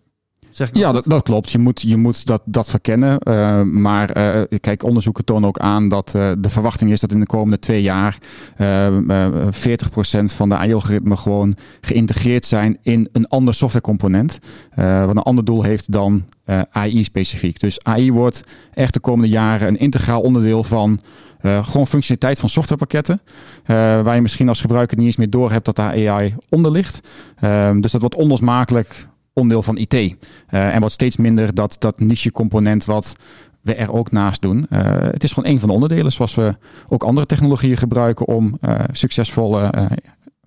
Zeg 0.50 0.70
ja, 0.74 0.92
dat, 0.92 1.04
dat, 1.08 1.24
klopt. 1.24 1.52
Je 1.52 1.58
moet, 1.58 1.82
je 1.82 1.98
moet 1.98 2.26
dat, 2.26 2.42
dat 2.46 2.70
verkennen. 2.70 3.20
Uh, 3.24 3.62
maar 3.62 4.18
uh, 4.18 4.60
kijk, 4.60 4.84
onderzoeken 4.84 5.26
tonen 5.26 5.48
ook 5.48 5.58
aan 5.60 5.90
dat 5.90 6.14
uh, 6.16 6.32
de 6.38 6.50
verwachting 6.50 6.92
is 6.92 7.00
dat 7.00 7.12
in 7.12 7.20
de 7.20 7.26
komende 7.26 7.60
twee 7.60 7.82
jaar 7.82 8.18
40% 8.58 10.24
van 10.24 10.50
de 10.50 10.56
AI-algoritmen 10.56 11.18
gewoon 11.18 11.56
geïntegreerd 11.82 12.46
zijn 12.46 12.78
in 12.82 13.10
een 13.12 13.28
ander 13.28 13.54
softwarecomponent. 13.54 14.40
wat 14.76 15.10
een 15.10 15.18
ander 15.18 15.46
doel 15.46 15.64
heeft 15.64 15.92
dan 15.92 16.26
AI 16.72 17.04
specifiek. 17.04 17.60
Dus 17.60 17.84
AI 17.84 18.12
wordt 18.12 18.44
echt 18.74 18.94
de 18.94 19.00
komende 19.00 19.30
jaren 19.30 19.68
een 19.68 19.80
integraal 19.80 20.22
onderdeel 20.22 20.64
van 20.64 21.00
uh, 21.42 21.68
gewoon 21.68 21.88
functionaliteit 21.88 22.40
van 22.40 22.50
softwarepakketten. 22.50 23.22
Uh, 23.26 23.68
waar 24.02 24.16
je 24.16 24.22
misschien 24.22 24.50
als 24.50 24.62
gebruiker 24.62 24.98
niet 24.98 25.06
eens 25.06 25.16
meer 25.16 25.30
door 25.30 25.52
hebt 25.52 25.66
dat 25.66 25.76
daar 25.76 26.10
AI 26.10 26.36
onder 26.50 26.72
ligt. 26.72 27.00
Uh, 27.44 27.72
dus 27.80 27.92
dat 27.92 28.02
wordt 28.02 28.16
onlosmakelijk 28.16 29.08
onderdeel 29.34 29.64
van 29.64 29.78
IT. 29.78 29.94
Uh, 29.94 30.16
en 30.50 30.82
wat 30.82 30.92
steeds 30.92 31.18
minder 31.18 31.54
dat, 31.54 31.76
dat 31.80 32.00
niche 32.00 32.32
component 32.32 32.86
wat 32.86 33.16
we 33.62 33.76
er 33.76 33.94
ook 33.94 34.12
naast 34.12 34.42
doen. 34.42 34.66
Het 34.70 35.24
is 35.24 35.32
gewoon 35.32 35.52
een 35.52 35.60
van 35.60 35.68
de 35.68 35.74
onderdelen 35.74 36.12
zoals 36.12 36.36
we 36.36 36.56
ook 36.88 37.04
andere 37.04 37.26
technologieën 37.26 37.78
gebruiken 37.78 38.28
om 38.28 38.60
succesvolle 38.92 39.90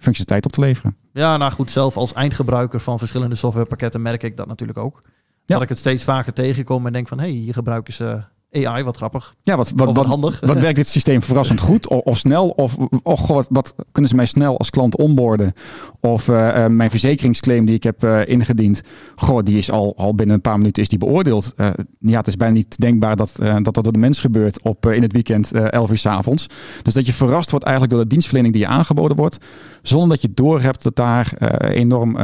functionaliteit 0.03 0.45
op 0.47 0.53
te 0.53 0.61
leveren. 0.61 0.97
Ja, 1.13 1.37
nou 1.37 1.53
goed, 1.53 1.71
zelf 1.71 1.97
als 1.97 2.13
eindgebruiker 2.13 2.81
van 2.81 2.99
verschillende 2.99 3.35
softwarepakketten 3.35 4.03
merk 4.03 4.23
ik 4.23 4.37
dat 4.37 4.47
natuurlijk 4.47 4.79
ook. 4.79 5.03
Ja. 5.05 5.55
Dat 5.55 5.63
ik 5.63 5.69
het 5.69 5.79
steeds 5.79 6.05
vaker 6.05 6.33
tegenkom 6.33 6.87
en 6.87 6.93
denk 6.93 7.09
van 7.09 7.19
hé, 7.19 7.25
hey, 7.25 7.35
hier 7.35 7.53
gebruiken 7.53 7.93
ze 7.93 8.23
AI, 8.53 8.83
wat 8.83 8.97
grappig. 8.97 9.35
Ja, 9.43 9.57
wat, 9.57 9.73
wat, 9.77 9.97
wat 9.97 10.07
handig. 10.07 10.41
Wat 10.41 10.59
werkt 10.59 10.77
dit 10.77 10.89
systeem 10.89 11.23
verrassend 11.33 11.61
goed 11.61 11.89
of, 11.89 12.01
of 12.01 12.19
snel? 12.19 12.49
Of 12.49 12.77
oh, 13.03 13.19
goh, 13.19 13.37
wat, 13.37 13.47
wat, 13.51 13.75
kunnen 13.93 14.11
ze 14.11 14.17
mij 14.17 14.27
snel 14.27 14.59
als 14.59 14.71
klant 14.71 14.97
onboorden? 14.97 15.53
Of 16.01 16.29
uh, 16.29 16.67
mijn 16.67 16.91
verzekeringsclaim 16.91 17.65
die 17.65 17.75
ik 17.75 17.83
heb 17.83 18.05
uh, 18.05 18.27
ingediend, 18.27 18.83
goh, 19.17 19.43
die 19.43 19.59
is 19.59 19.71
al, 19.71 19.95
al 19.97 20.15
binnen 20.15 20.35
een 20.35 20.43
paar 20.43 20.59
minuten 20.59 20.83
is 20.83 20.89
die 20.89 20.99
beoordeeld. 20.99 21.53
Uh, 21.57 21.71
ja, 21.99 22.19
het 22.19 22.27
is 22.27 22.37
bijna 22.37 22.55
niet 22.55 22.81
denkbaar 22.81 23.17
dat 23.17 23.33
dat, 23.37 23.75
dat 23.75 23.85
door 23.85 23.93
de 23.93 23.99
mens 23.99 24.21
gebeurt 24.21 24.63
op, 24.63 24.87
in 24.87 25.03
het 25.03 25.13
weekend 25.13 25.53
11 25.53 25.91
uur 25.91 25.99
s 25.99 26.07
avonds. 26.07 26.47
Dus 26.83 26.95
dat 26.95 27.07
je 27.07 27.13
verrast 27.13 27.51
wordt 27.51 27.65
eigenlijk 27.65 27.95
door 27.95 28.03
de 28.05 28.11
dienstverlening 28.11 28.55
die 28.55 28.63
je 28.63 28.71
aangeboden 28.71 29.17
wordt, 29.17 29.39
zonder 29.83 30.09
dat 30.09 30.23
je 30.23 30.35
doorhebt 30.35 30.83
dat 30.83 30.97
daar 30.97 31.33
enorm 31.59 32.17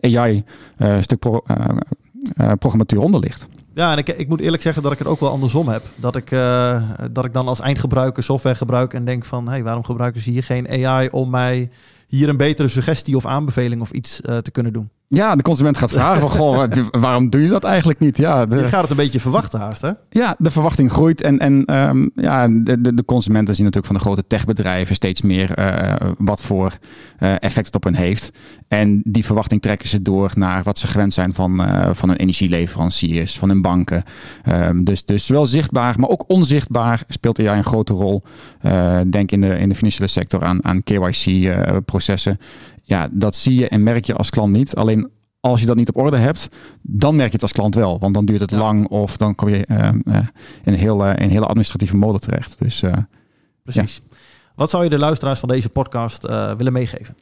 AI-stuk 0.00 1.18
pro, 1.18 1.42
programmatuur 2.58 3.00
onder 3.00 3.20
ligt. 3.20 3.46
Ja, 3.76 3.92
en 3.92 3.98
ik, 3.98 4.08
ik 4.08 4.28
moet 4.28 4.40
eerlijk 4.40 4.62
zeggen 4.62 4.82
dat 4.82 4.92
ik 4.92 4.98
het 4.98 5.06
ook 5.06 5.20
wel 5.20 5.30
andersom 5.30 5.68
heb. 5.68 5.82
Dat 5.96 6.16
ik, 6.16 6.30
uh, 6.30 6.90
dat 7.10 7.24
ik 7.24 7.32
dan 7.32 7.48
als 7.48 7.60
eindgebruiker 7.60 8.22
software 8.22 8.56
gebruik 8.56 8.94
en 8.94 9.04
denk 9.04 9.24
van... 9.24 9.44
hé, 9.44 9.50
hey, 9.50 9.62
waarom 9.62 9.84
gebruiken 9.84 10.20
ze 10.20 10.30
hier 10.30 10.42
geen 10.42 10.86
AI 10.86 11.08
om 11.08 11.30
mij 11.30 11.70
hier 12.08 12.28
een 12.28 12.36
betere 12.36 12.68
suggestie 12.68 13.16
of 13.16 13.26
aanbeveling 13.26 13.80
of 13.80 13.90
iets 13.90 14.20
uh, 14.20 14.36
te 14.36 14.50
kunnen 14.50 14.72
doen? 14.72 14.90
Ja, 15.08 15.34
de 15.34 15.42
consument 15.42 15.78
gaat 15.78 15.92
vragen 15.92 16.20
van, 16.20 16.30
goh, 16.30 16.64
waarom 16.90 17.30
doe 17.30 17.42
je 17.42 17.48
dat 17.48 17.64
eigenlijk 17.64 17.98
niet? 17.98 18.16
Ja, 18.16 18.46
de, 18.46 18.56
je 18.56 18.68
gaat 18.68 18.80
het 18.80 18.90
een 18.90 18.96
beetje 18.96 19.20
verwachten 19.20 19.60
haast, 19.60 19.80
hè? 19.80 19.90
Ja, 20.10 20.34
de 20.38 20.50
verwachting 20.50 20.92
groeit 20.92 21.22
en, 21.22 21.38
en 21.38 21.74
um, 21.74 22.10
ja, 22.14 22.48
de, 22.48 22.80
de, 22.80 22.94
de, 22.94 23.04
consumenten 23.04 23.54
zien 23.54 23.64
natuurlijk 23.64 23.92
van 23.92 24.02
de 24.02 24.08
grote 24.08 24.26
techbedrijven 24.26 24.94
steeds 24.94 25.22
meer 25.22 25.58
uh, 25.58 25.92
wat 26.18 26.42
voor 26.42 26.72
uh, 27.18 27.34
effect 27.38 27.66
het 27.66 27.74
op 27.74 27.84
hen 27.84 27.94
heeft. 27.94 28.30
En 28.68 29.00
die 29.04 29.24
verwachting 29.24 29.62
trekken 29.62 29.88
ze 29.88 30.02
door 30.02 30.30
naar 30.34 30.62
wat 30.62 30.78
ze 30.78 30.86
gewend 30.86 31.14
zijn 31.14 31.34
van, 31.34 31.60
uh, 31.60 31.88
van 31.92 32.08
hun 32.08 32.18
energieleveranciers, 32.18 33.38
van 33.38 33.48
hun 33.48 33.62
banken. 33.62 34.02
Um, 34.48 34.84
dus, 34.84 35.04
dus 35.04 35.26
zowel 35.26 35.46
zichtbaar, 35.46 36.00
maar 36.00 36.08
ook 36.08 36.24
onzichtbaar 36.26 37.02
speelt 37.08 37.38
AI 37.38 37.56
een 37.58 37.64
grote 37.64 37.92
rol. 37.92 38.22
denk 39.06 39.32
in 39.32 39.40
de, 39.40 39.58
in 39.58 39.68
de 39.68 39.74
financiële 39.74 40.08
sector 40.08 40.44
aan, 40.44 40.64
aan 40.64 40.82
KYC-processen 40.82 42.38
ja, 42.86 43.08
dat 43.10 43.34
zie 43.34 43.54
je 43.54 43.68
en 43.68 43.82
merk 43.82 44.04
je 44.04 44.14
als 44.14 44.30
klant 44.30 44.52
niet. 44.52 44.74
Alleen 44.74 45.10
als 45.40 45.60
je 45.60 45.66
dat 45.66 45.76
niet 45.76 45.88
op 45.88 45.96
orde 45.96 46.16
hebt, 46.16 46.48
dan 46.82 47.16
merk 47.16 47.28
je 47.28 47.34
het 47.34 47.42
als 47.42 47.52
klant 47.52 47.74
wel. 47.74 47.98
Want 47.98 48.14
dan 48.14 48.24
duurt 48.24 48.40
het 48.40 48.50
lang 48.50 48.88
of 48.88 49.16
dan 49.16 49.34
kom 49.34 49.48
je 49.48 49.66
uh, 49.68 49.78
uh, 49.78 50.16
in, 50.16 50.28
een 50.62 50.74
hele, 50.74 51.14
in 51.14 51.22
een 51.22 51.30
hele 51.30 51.46
administratieve 51.46 51.96
mode 51.96 52.18
terecht. 52.18 52.58
Dus, 52.58 52.82
Precies. 53.62 54.02
Ja. 54.10 54.16
Wat 54.54 54.70
zou 54.70 54.84
je 54.84 54.90
de 54.90 54.98
luisteraars 54.98 55.40
van 55.40 55.48
deze 55.48 55.68
podcast 55.68 56.22
willen 56.56 56.72
meegeven? 56.72 57.16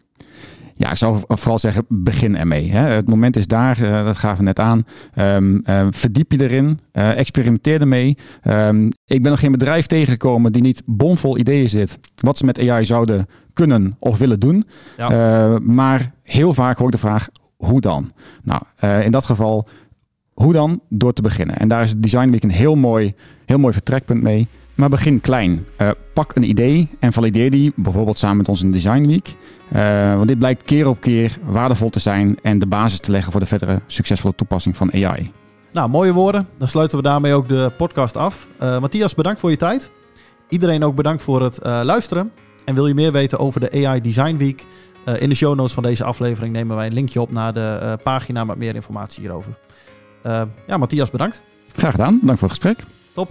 Ja, 0.77 0.91
ik 0.91 0.97
zou 0.97 1.23
vooral 1.27 1.59
zeggen, 1.59 1.85
begin 1.89 2.37
ermee. 2.37 2.71
Hè. 2.71 2.81
Het 2.81 3.09
moment 3.09 3.37
is 3.37 3.47
daar, 3.47 3.81
uh, 3.81 4.05
dat 4.05 4.17
gaven 4.17 4.39
we 4.39 4.45
net 4.45 4.59
aan. 4.59 4.87
Um, 5.19 5.63
uh, 5.67 5.87
verdiep 5.91 6.33
je 6.33 6.43
erin, 6.43 6.81
uh, 6.93 7.19
experimenteer 7.19 7.81
ermee. 7.81 8.19
Um, 8.43 8.87
ik 9.05 9.23
ben 9.23 9.31
nog 9.31 9.41
geen 9.41 9.53
bedrijf 9.53 9.87
tegengekomen 9.87 10.53
die 10.53 10.63
niet 10.63 10.83
bomvol 10.85 11.39
ideeën 11.39 11.69
zit. 11.69 11.99
Wat 12.15 12.39
ze 12.39 12.45
met 12.45 12.69
AI 12.69 12.85
zouden 12.85 13.27
kunnen 13.53 13.97
of 13.99 14.19
willen 14.19 14.41
doen. 14.41 14.67
Ja. 14.97 15.59
maar 15.63 16.11
heel 16.23 16.55
vaak 16.55 16.77
hoor 16.77 16.87
ik 16.87 16.93
de 16.93 16.99
vraag, 16.99 17.29
hoe 17.57 17.81
dan? 17.81 18.13
Nou, 18.43 18.63
in 19.03 19.11
dat 19.11 19.25
geval, 19.25 19.69
hoe 20.33 20.53
dan? 20.53 20.81
Door 20.89 21.13
te 21.13 21.23
beginnen. 21.23 21.57
En 21.57 21.69
daar 21.69 21.83
is 21.83 21.95
Design 21.97 22.31
Week 22.31 22.43
een 22.43 22.51
heel 22.51 22.75
mooi, 22.75 23.15
heel 23.47 23.59
mooi 23.59 23.73
vertrekpunt 23.73 24.23
mee. 24.23 24.49
Maar 24.75 24.89
begin 24.89 25.21
klein. 25.21 25.67
Uh, 25.79 25.91
pak 26.13 26.37
een 26.37 26.49
idee 26.49 26.89
en 26.99 27.13
valideer 27.13 27.51
die, 27.51 27.73
bijvoorbeeld 27.77 28.19
samen 28.19 28.37
met 28.37 28.49
ons 28.49 28.63
in 28.63 28.73
Design 28.73 29.07
Week. 29.07 29.37
Uh, 29.75 30.15
want 30.15 30.29
dit 30.29 30.39
blijkt 30.39 30.63
keer 30.63 30.87
op 30.89 31.01
keer 31.01 31.37
waardevol 31.45 31.91
te 31.91 31.99
zijn 31.99 32.39
en 32.43 32.59
de 32.59 32.67
basis 32.67 32.99
te 32.99 33.11
leggen 33.11 33.33
voor 33.33 33.41
de 33.41 33.47
verdere 33.47 33.81
succesvolle 33.87 34.35
toepassing 34.35 34.77
van 34.77 34.93
AI. 34.93 35.33
Nou, 35.73 35.89
mooie 35.89 36.13
woorden. 36.13 36.49
Dan 36.59 36.69
sluiten 36.69 36.97
we 36.97 37.03
daarmee 37.03 37.35
ook 37.35 37.49
de 37.49 37.73
podcast 37.77 38.17
af. 38.17 38.47
Uh, 38.63 38.79
Matthias, 38.79 39.15
bedankt 39.15 39.41
voor 39.41 39.51
je 39.51 39.57
tijd. 39.57 39.91
Iedereen 40.49 40.85
ook 40.85 40.95
bedankt 40.95 41.23
voor 41.23 41.43
het 41.43 41.59
luisteren. 41.63 42.33
En 42.65 42.75
wil 42.75 42.87
je 42.87 42.95
meer 42.95 43.13
weten 43.13 43.39
over 43.39 43.61
de 43.61 43.87
AI 43.87 44.01
Design 44.01 44.37
Week? 44.37 44.67
in 45.19 45.29
de 45.29 45.35
show 45.35 45.55
notes 45.55 45.73
van 45.73 45.83
deze 45.83 46.05
aflevering 46.05 46.53
nemen 46.53 46.77
wij 46.77 46.87
een 46.87 46.93
linkje 46.93 47.21
op 47.21 47.33
naar 47.33 47.55
de 47.55 47.99
pagina 48.03 48.45
met 48.45 48.57
meer 48.57 48.75
informatie 48.75 49.21
hierover. 49.21 49.59
ja, 50.67 50.77
Matthias, 50.77 51.11
bedankt. 51.11 51.43
Graag 51.73 51.91
gedaan. 51.91 52.19
Dank 52.23 52.39
voor 52.39 52.49
het 52.49 52.59
gesprek. 52.59 52.87
Top. 53.15 53.31